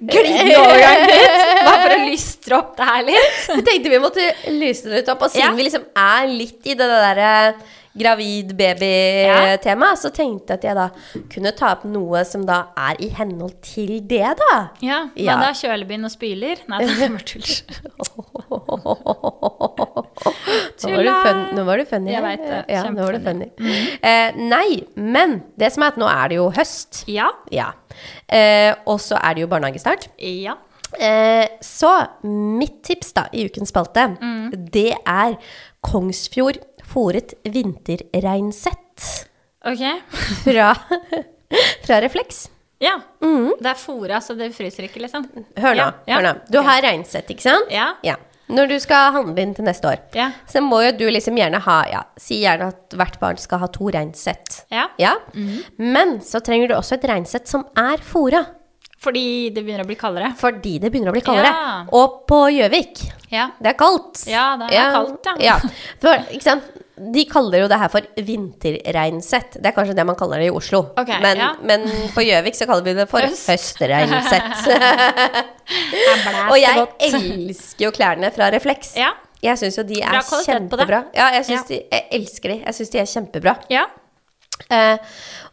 glidende 0.05 0.61
overgang 0.66 1.07
litt! 1.09 1.40
Bare 1.64 1.81
for 1.87 1.96
å 1.96 2.00
lystre 2.05 2.59
opp 2.61 2.76
det 2.76 2.90
her 2.92 3.03
litt. 3.09 3.40
Jeg 3.55 3.64
tenkte 3.70 3.94
vi 3.96 4.03
måtte 4.05 4.29
lyse 4.53 4.90
det 4.92 5.00
litt 5.00 5.09
opp. 5.14 5.22
Og 5.24 5.33
siden 5.33 5.48
Ja. 5.48 5.57
vi 5.57 5.68
liksom 5.70 5.88
er 5.96 6.26
litt 6.29 6.66
i 6.68 6.76
det 6.76 6.90
derre 6.92 7.33
gravid-baby-temaet, 7.98 9.98
så 9.98 10.11
tenkte 10.14 10.55
jeg 10.55 10.59
at 10.61 10.64
jeg 10.68 10.74
da 10.79 10.85
kunne 11.33 11.50
ta 11.59 11.72
opp 11.74 11.83
noe 11.90 12.20
som 12.29 12.44
da 12.46 12.59
er 12.79 12.94
i 13.03 13.09
henhold 13.16 13.57
til 13.66 13.96
det, 14.07 14.37
da. 14.38 14.55
Ja, 14.85 15.00
Hva 15.14 15.24
Ja. 15.26 15.35
da? 15.40 15.50
Kjølebind 15.57 16.05
og 16.07 16.12
spyler? 16.14 16.57
Nei, 16.70 16.79
det 16.87 17.11
bare 17.11 17.26
tull. 17.26 17.50
Nå 20.81 20.90
var 20.94 21.05
du 21.05 21.11
fun, 21.24 21.40
nå 21.57 21.62
var 21.66 21.76
du 21.81 21.85
funny. 21.88 22.11
Jeg 22.14 22.22
veit 22.24 22.42
det. 22.44 22.61
Ja, 22.72 22.83
nå 22.90 23.05
var 23.05 23.12
du 23.16 23.20
funny. 23.24 23.46
Kjempefunny. 23.57 23.98
Eh, 24.03 24.31
nei, 24.50 24.68
men 24.96 25.38
det 25.61 25.70
som 25.74 25.83
er 25.85 25.88
at 25.94 25.98
nå 26.00 26.07
er 26.11 26.29
det 26.33 26.37
jo 26.40 26.46
høst. 26.57 27.03
Ja. 27.11 27.29
Ja. 27.55 27.68
Eh, 28.29 28.72
og 28.88 28.98
så 29.03 29.16
er 29.20 29.35
det 29.37 29.40
jo 29.44 29.50
barnehagestart. 29.53 30.09
Ja. 30.18 30.55
Eh, 30.98 31.46
så 31.62 31.90
mitt 32.24 32.83
tips 32.85 33.12
da 33.12 33.26
i 33.33 33.44
ukens 33.46 33.68
spalte, 33.70 34.16
Mm. 34.20 34.70
det 34.72 34.94
er 35.07 35.37
Kongsfjord 35.87 36.59
fòret 36.90 37.35
vinterregnsett 37.44 39.26
Ok. 39.66 39.83
fra, 40.44 40.74
fra 41.87 42.00
Refleks. 42.00 42.48
Ja. 42.81 42.94
Det 43.20 43.68
er 43.68 43.76
fòra, 43.76 44.20
så 44.24 44.35
det 44.38 44.55
fryser 44.57 44.87
ikke, 44.88 45.03
liksom. 45.05 45.26
Hør 45.61 45.74
nå. 45.76 45.87
Ja. 46.09 46.16
Hør 46.16 46.22
nå. 46.24 46.33
Du 46.48 46.59
har 46.64 46.81
regnsett, 46.83 47.29
ikke 47.29 47.44
sant? 47.44 47.68
Ja. 47.70 47.90
Ja. 48.03 48.14
Når 48.50 48.66
du 48.72 48.79
skal 48.83 49.12
handle 49.14 49.42
inn 49.44 49.53
til 49.55 49.62
neste 49.68 49.87
år, 49.92 50.00
Ja. 50.16 50.31
så 50.48 50.59
må 50.64 50.81
jo 50.83 50.90
du 50.96 51.05
liksom 51.12 51.37
gjerne 51.38 51.61
ha 51.62 51.76
ja, 51.87 52.00
Si 52.18 52.40
gjerne 52.42 52.72
at 52.72 52.96
hvert 52.98 53.18
barn 53.20 53.37
skal 53.38 53.61
ha 53.62 53.66
to 53.70 53.90
regnsett. 53.94 54.64
Ja. 54.72 54.88
Ja? 54.98 55.12
Men 55.79 56.16
så 56.24 56.40
trenger 56.42 56.68
du 56.72 56.74
også 56.74 56.96
et 56.96 57.05
regnsett 57.07 57.46
som 57.46 57.66
er 57.76 57.98
fôra. 58.03 58.46
Fordi 59.00 59.48
det 59.54 59.62
begynner 59.64 59.86
å 59.86 59.88
bli 59.88 59.96
kaldere. 59.96 60.34
Fordi 60.36 60.74
det 60.82 60.90
begynner 60.92 61.08
å 61.12 61.16
bli 61.16 61.22
kaldere. 61.24 61.48
Ja. 61.48 61.76
Og 61.96 62.20
på 62.28 62.42
Gjøvik 62.52 63.00
Ja. 63.32 63.46
Det 63.62 63.72
er 63.72 63.78
kaldt. 63.78 64.26
Ja, 64.28 64.44
det 64.60 64.68
er 64.76 64.92
kaldt, 64.92 65.30
ja. 65.30 65.34
ja. 65.40 65.56
For, 66.02 66.26
ikke 66.34 66.44
sant? 66.44 66.66
De 67.00 67.22
kaller 67.24 67.62
jo 67.62 67.68
det 67.72 67.78
her 67.80 67.88
for 67.88 68.04
vinterregnsett. 68.26 69.56
Det 69.56 69.70
er 69.70 69.72
kanskje 69.72 69.94
det 69.96 70.04
man 70.04 70.18
kaller 70.20 70.42
det 70.42 70.50
i 70.50 70.52
Oslo. 70.52 70.82
Okay, 71.00 71.16
men, 71.24 71.40
ja. 71.40 71.54
men 71.64 71.86
på 72.12 72.26
Gjøvik 72.26 72.58
så 72.58 72.68
kaller 72.68 72.84
vi 72.90 72.92
det 72.98 73.06
for 73.08 73.24
Høst. 73.24 73.48
høstregnsett. 73.48 74.68
Og 76.52 76.58
jeg 76.60 76.84
elsker 77.08 77.86
jo 77.86 77.94
klærne 77.96 78.28
fra 78.36 78.50
Refleks. 78.52 78.92
Ja. 79.00 79.14
Jeg 79.40 79.56
syns 79.56 79.78
jo 79.80 79.86
de 79.88 80.02
er 80.04 80.20
kjempebra. 80.20 81.06
Ja, 81.16 81.30
jeg, 81.38 81.48
Ja. 81.48 81.62
De, 81.70 81.80
jeg 81.80 82.06
elsker 82.20 82.52
de. 82.52 82.58
Jeg 82.66 82.76
syns 82.76 82.92
de 82.92 83.00
er 83.00 83.08
kjempebra. 83.08 83.56
Ja. 83.72 83.86
Eh, 84.70 84.96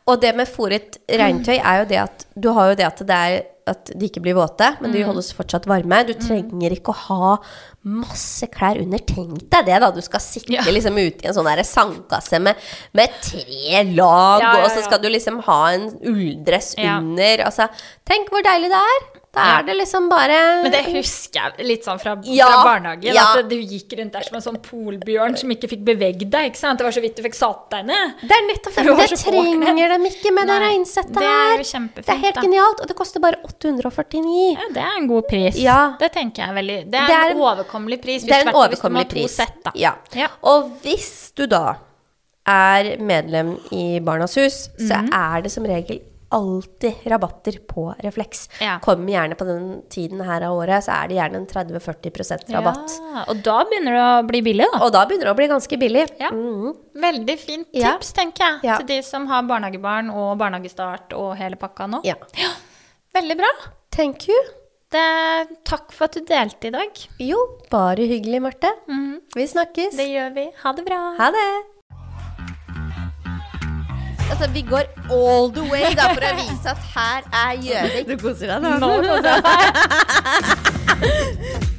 og 0.08 0.22
det 0.22 0.34
med 0.36 0.48
fòret 0.48 0.98
regntøy 1.10 1.58
er 1.60 1.80
jo 1.84 1.86
det 1.90 2.02
at 2.04 2.26
du 2.36 2.50
har 2.54 2.70
jo 2.72 2.76
det 2.80 2.86
at 2.86 3.06
det 3.08 3.16
er 3.28 3.38
at 3.68 3.90
de 4.00 4.08
ikke 4.08 4.22
blir 4.24 4.34
våte, 4.38 4.78
men 4.80 4.92
Mm. 4.92 4.94
de 4.96 5.02
holdes 5.04 5.34
fortsatt 5.36 5.66
varme. 5.68 5.98
Du 6.08 6.14
trenger 6.14 6.72
ikke 6.72 6.94
å 6.94 6.96
ha 6.96 7.38
masse 7.84 8.48
klær 8.48 8.80
under. 8.80 8.98
Tenk 9.00 9.42
deg 9.52 9.66
det, 9.68 9.80
da. 9.84 9.92
Du 9.92 10.00
skal 10.02 10.22
sitte 10.24 10.54
Ja. 10.54 10.62
liksom 10.62 10.96
ute 10.96 11.26
i 11.26 11.28
en 11.28 11.34
sånn 11.36 11.64
sandkasse 11.66 12.40
med, 12.42 12.56
med 12.94 13.10
tre 13.22 13.84
lag, 13.92 14.40
Ja, 14.42 14.54
ja, 14.56 14.64
og 14.64 14.72
så 14.72 14.84
skal 14.86 15.00
du 15.02 15.10
liksom 15.10 15.42
ha 15.44 15.68
en 15.74 16.00
ulldress 16.02 16.76
under. 16.78 17.44
Altså, 17.44 17.68
tenk 18.06 18.30
hvor 18.30 18.42
deilig 18.42 18.70
det 18.72 18.80
er. 18.80 19.20
Da 19.38 19.60
er 19.60 19.64
det 19.68 19.76
liksom 19.78 20.10
bare 20.10 20.38
Men 20.64 20.72
det 20.74 20.82
husker 20.90 21.54
jeg 21.58 21.68
litt 21.68 21.86
sånn 21.86 22.00
fra, 22.02 22.16
Ja, 22.24 22.48
fra 22.50 22.64
barnehagen. 22.72 23.14
ja. 23.14 23.26
At 23.38 23.48
du 23.50 23.56
gikk 23.56 23.94
rundt 24.00 24.12
der 24.18 24.22
som 24.28 24.36
en 24.40 24.42
sånn 24.42 24.58
polbjørn 24.66 25.38
som 25.38 25.50
ikke 25.54 25.70
fikk 25.70 25.84
bevegd 25.86 26.30
deg. 26.30 26.52
ikke 26.52 26.58
sant? 26.58 26.78
Det 26.80 26.86
var 26.88 26.92
så 26.98 27.02
vidt 27.06 27.16
du 27.16 27.24
fikk 27.24 27.36
satt 27.38 27.70
deg 27.72 27.86
ned. 27.86 28.14
Det 28.24 28.32
er 28.32 28.44
nettopp 28.50 28.76
det. 28.76 28.84
Det 28.98 29.20
trenger 29.22 29.94
de 29.94 30.10
ikke 30.10 30.34
med 30.34 30.48
det 30.48 30.60
Nei, 30.60 30.84
det 30.84 31.24
er 31.24 31.28
her. 31.28 31.58
jo 31.58 31.68
kjempefint, 31.72 32.06
Det 32.06 32.16
er 32.16 32.22
helt 32.26 32.36
da. 32.36 32.42
genialt, 32.42 32.82
og 32.82 32.88
det 32.88 32.96
koster 32.98 33.20
bare 33.20 33.38
849. 33.46 34.58
Ja, 34.58 34.68
det 34.74 34.84
er 34.84 34.98
en 34.98 35.08
god 35.08 35.28
pris. 35.30 35.56
Ja. 35.62 35.96
Det 36.00 36.12
tenker 36.14 36.46
jeg 36.48 36.56
veldig. 36.56 36.78
Det 36.92 37.00
er, 37.00 37.08
Det 37.08 37.16
er 37.16 37.30
en 37.32 37.38
overkommelig 37.38 38.02
pris. 38.02 38.24
Det 38.24 38.32
er 38.32 38.42
en 38.42 38.48
hvis- 38.48 38.56
hvis 38.56 38.80
overkommelig 38.80 39.10
pris. 39.10 39.36
Sett, 39.36 39.64
da. 39.64 39.72
Ja. 39.76 39.94
Ja. 40.16 40.28
Og 40.44 40.72
hvis 40.84 41.32
du 41.36 41.46
da 41.48 41.76
er 42.48 42.98
medlem 43.00 43.58
i 43.72 44.00
Barnas 44.00 44.36
Hus, 44.36 44.70
så 44.80 44.96
Mhm. 45.04 45.10
er 45.14 45.42
det 45.42 45.52
som 45.52 45.64
regel 45.66 46.00
alltid 46.30 46.94
rabatter 47.06 47.60
på 47.68 47.96
Refleks. 48.04 48.50
Ja. 48.62 48.80
Kommer 48.84 49.14
gjerne 49.14 49.36
på 49.40 49.46
den 49.48 49.82
tiden 49.90 50.22
her 50.28 50.42
av 50.48 50.58
året, 50.58 50.84
så 50.84 50.92
er 51.04 51.08
det 51.08 51.16
gjerne 51.20 51.36
en 51.42 51.48
30-40% 51.48 52.52
rabatt. 52.56 52.92
Ja, 53.14 53.24
og 53.32 53.42
da 53.46 53.58
begynner 53.70 53.96
det 53.98 54.04
å 54.08 54.28
bli 54.28 54.42
billig, 54.50 54.68
da. 54.74 54.82
Og 54.86 54.92
da 54.92 55.06
begynner 55.08 55.30
det 55.30 55.34
å 55.36 55.40
bli 55.40 55.48
ganske 55.54 55.80
billig. 55.80 56.06
Ja. 56.20 56.30
Mhm. 56.32 56.76
Veldig 56.98 57.38
fint 57.40 57.68
Ja. 57.72 57.94
tips, 57.98 58.14
tenker 58.14 58.44
jeg, 58.44 58.60
Ja. 58.64 58.78
til 58.78 58.88
de 58.88 59.02
som 59.04 59.28
har 59.28 59.44
barnehagebarn 59.44 60.10
og 60.14 60.38
barnehagestart 60.38 61.14
og 61.14 61.36
hele 61.38 61.56
pakka 61.56 61.88
nå. 61.88 62.02
ja. 62.04 62.16
Veldig 63.16 63.38
bra. 63.38 63.52
Thank 63.92 64.28
you. 64.28 64.36
Det, 64.92 65.48
takk 65.66 65.92
for 65.92 66.06
at 66.06 66.14
du 66.14 66.22
delte 66.22 66.68
i 66.68 66.70
dag. 66.72 66.90
Jo, 67.20 67.38
bare 67.70 67.98
hyggelig, 68.08 68.42
Marte. 68.42 68.70
Vi 69.36 69.44
snakkes. 69.48 69.98
Det 69.98 70.08
gjør 70.08 70.34
vi. 70.36 70.52
Ha 70.64 70.72
det 70.74 70.86
bra. 70.86 71.16
Ha 71.18 71.32
det. 71.32 71.77
Altså, 74.30 74.50
vi 74.54 74.62
går 74.62 74.84
all 75.12 75.52
the 75.56 75.64
way 75.72 75.94
da, 75.96 76.10
for 76.14 76.24
å 76.28 76.34
vise 76.40 76.68
at 76.74 76.78
her 76.96 77.22
er 77.32 77.54
Gjøvik. 77.64 78.08
Du 78.12 78.16
koser 78.28 78.48
deg 78.52 78.62
Nå 78.66 78.70
nå 78.84 78.90
koser 79.06 79.32
jeg 79.32 79.42
meg. 79.48 79.64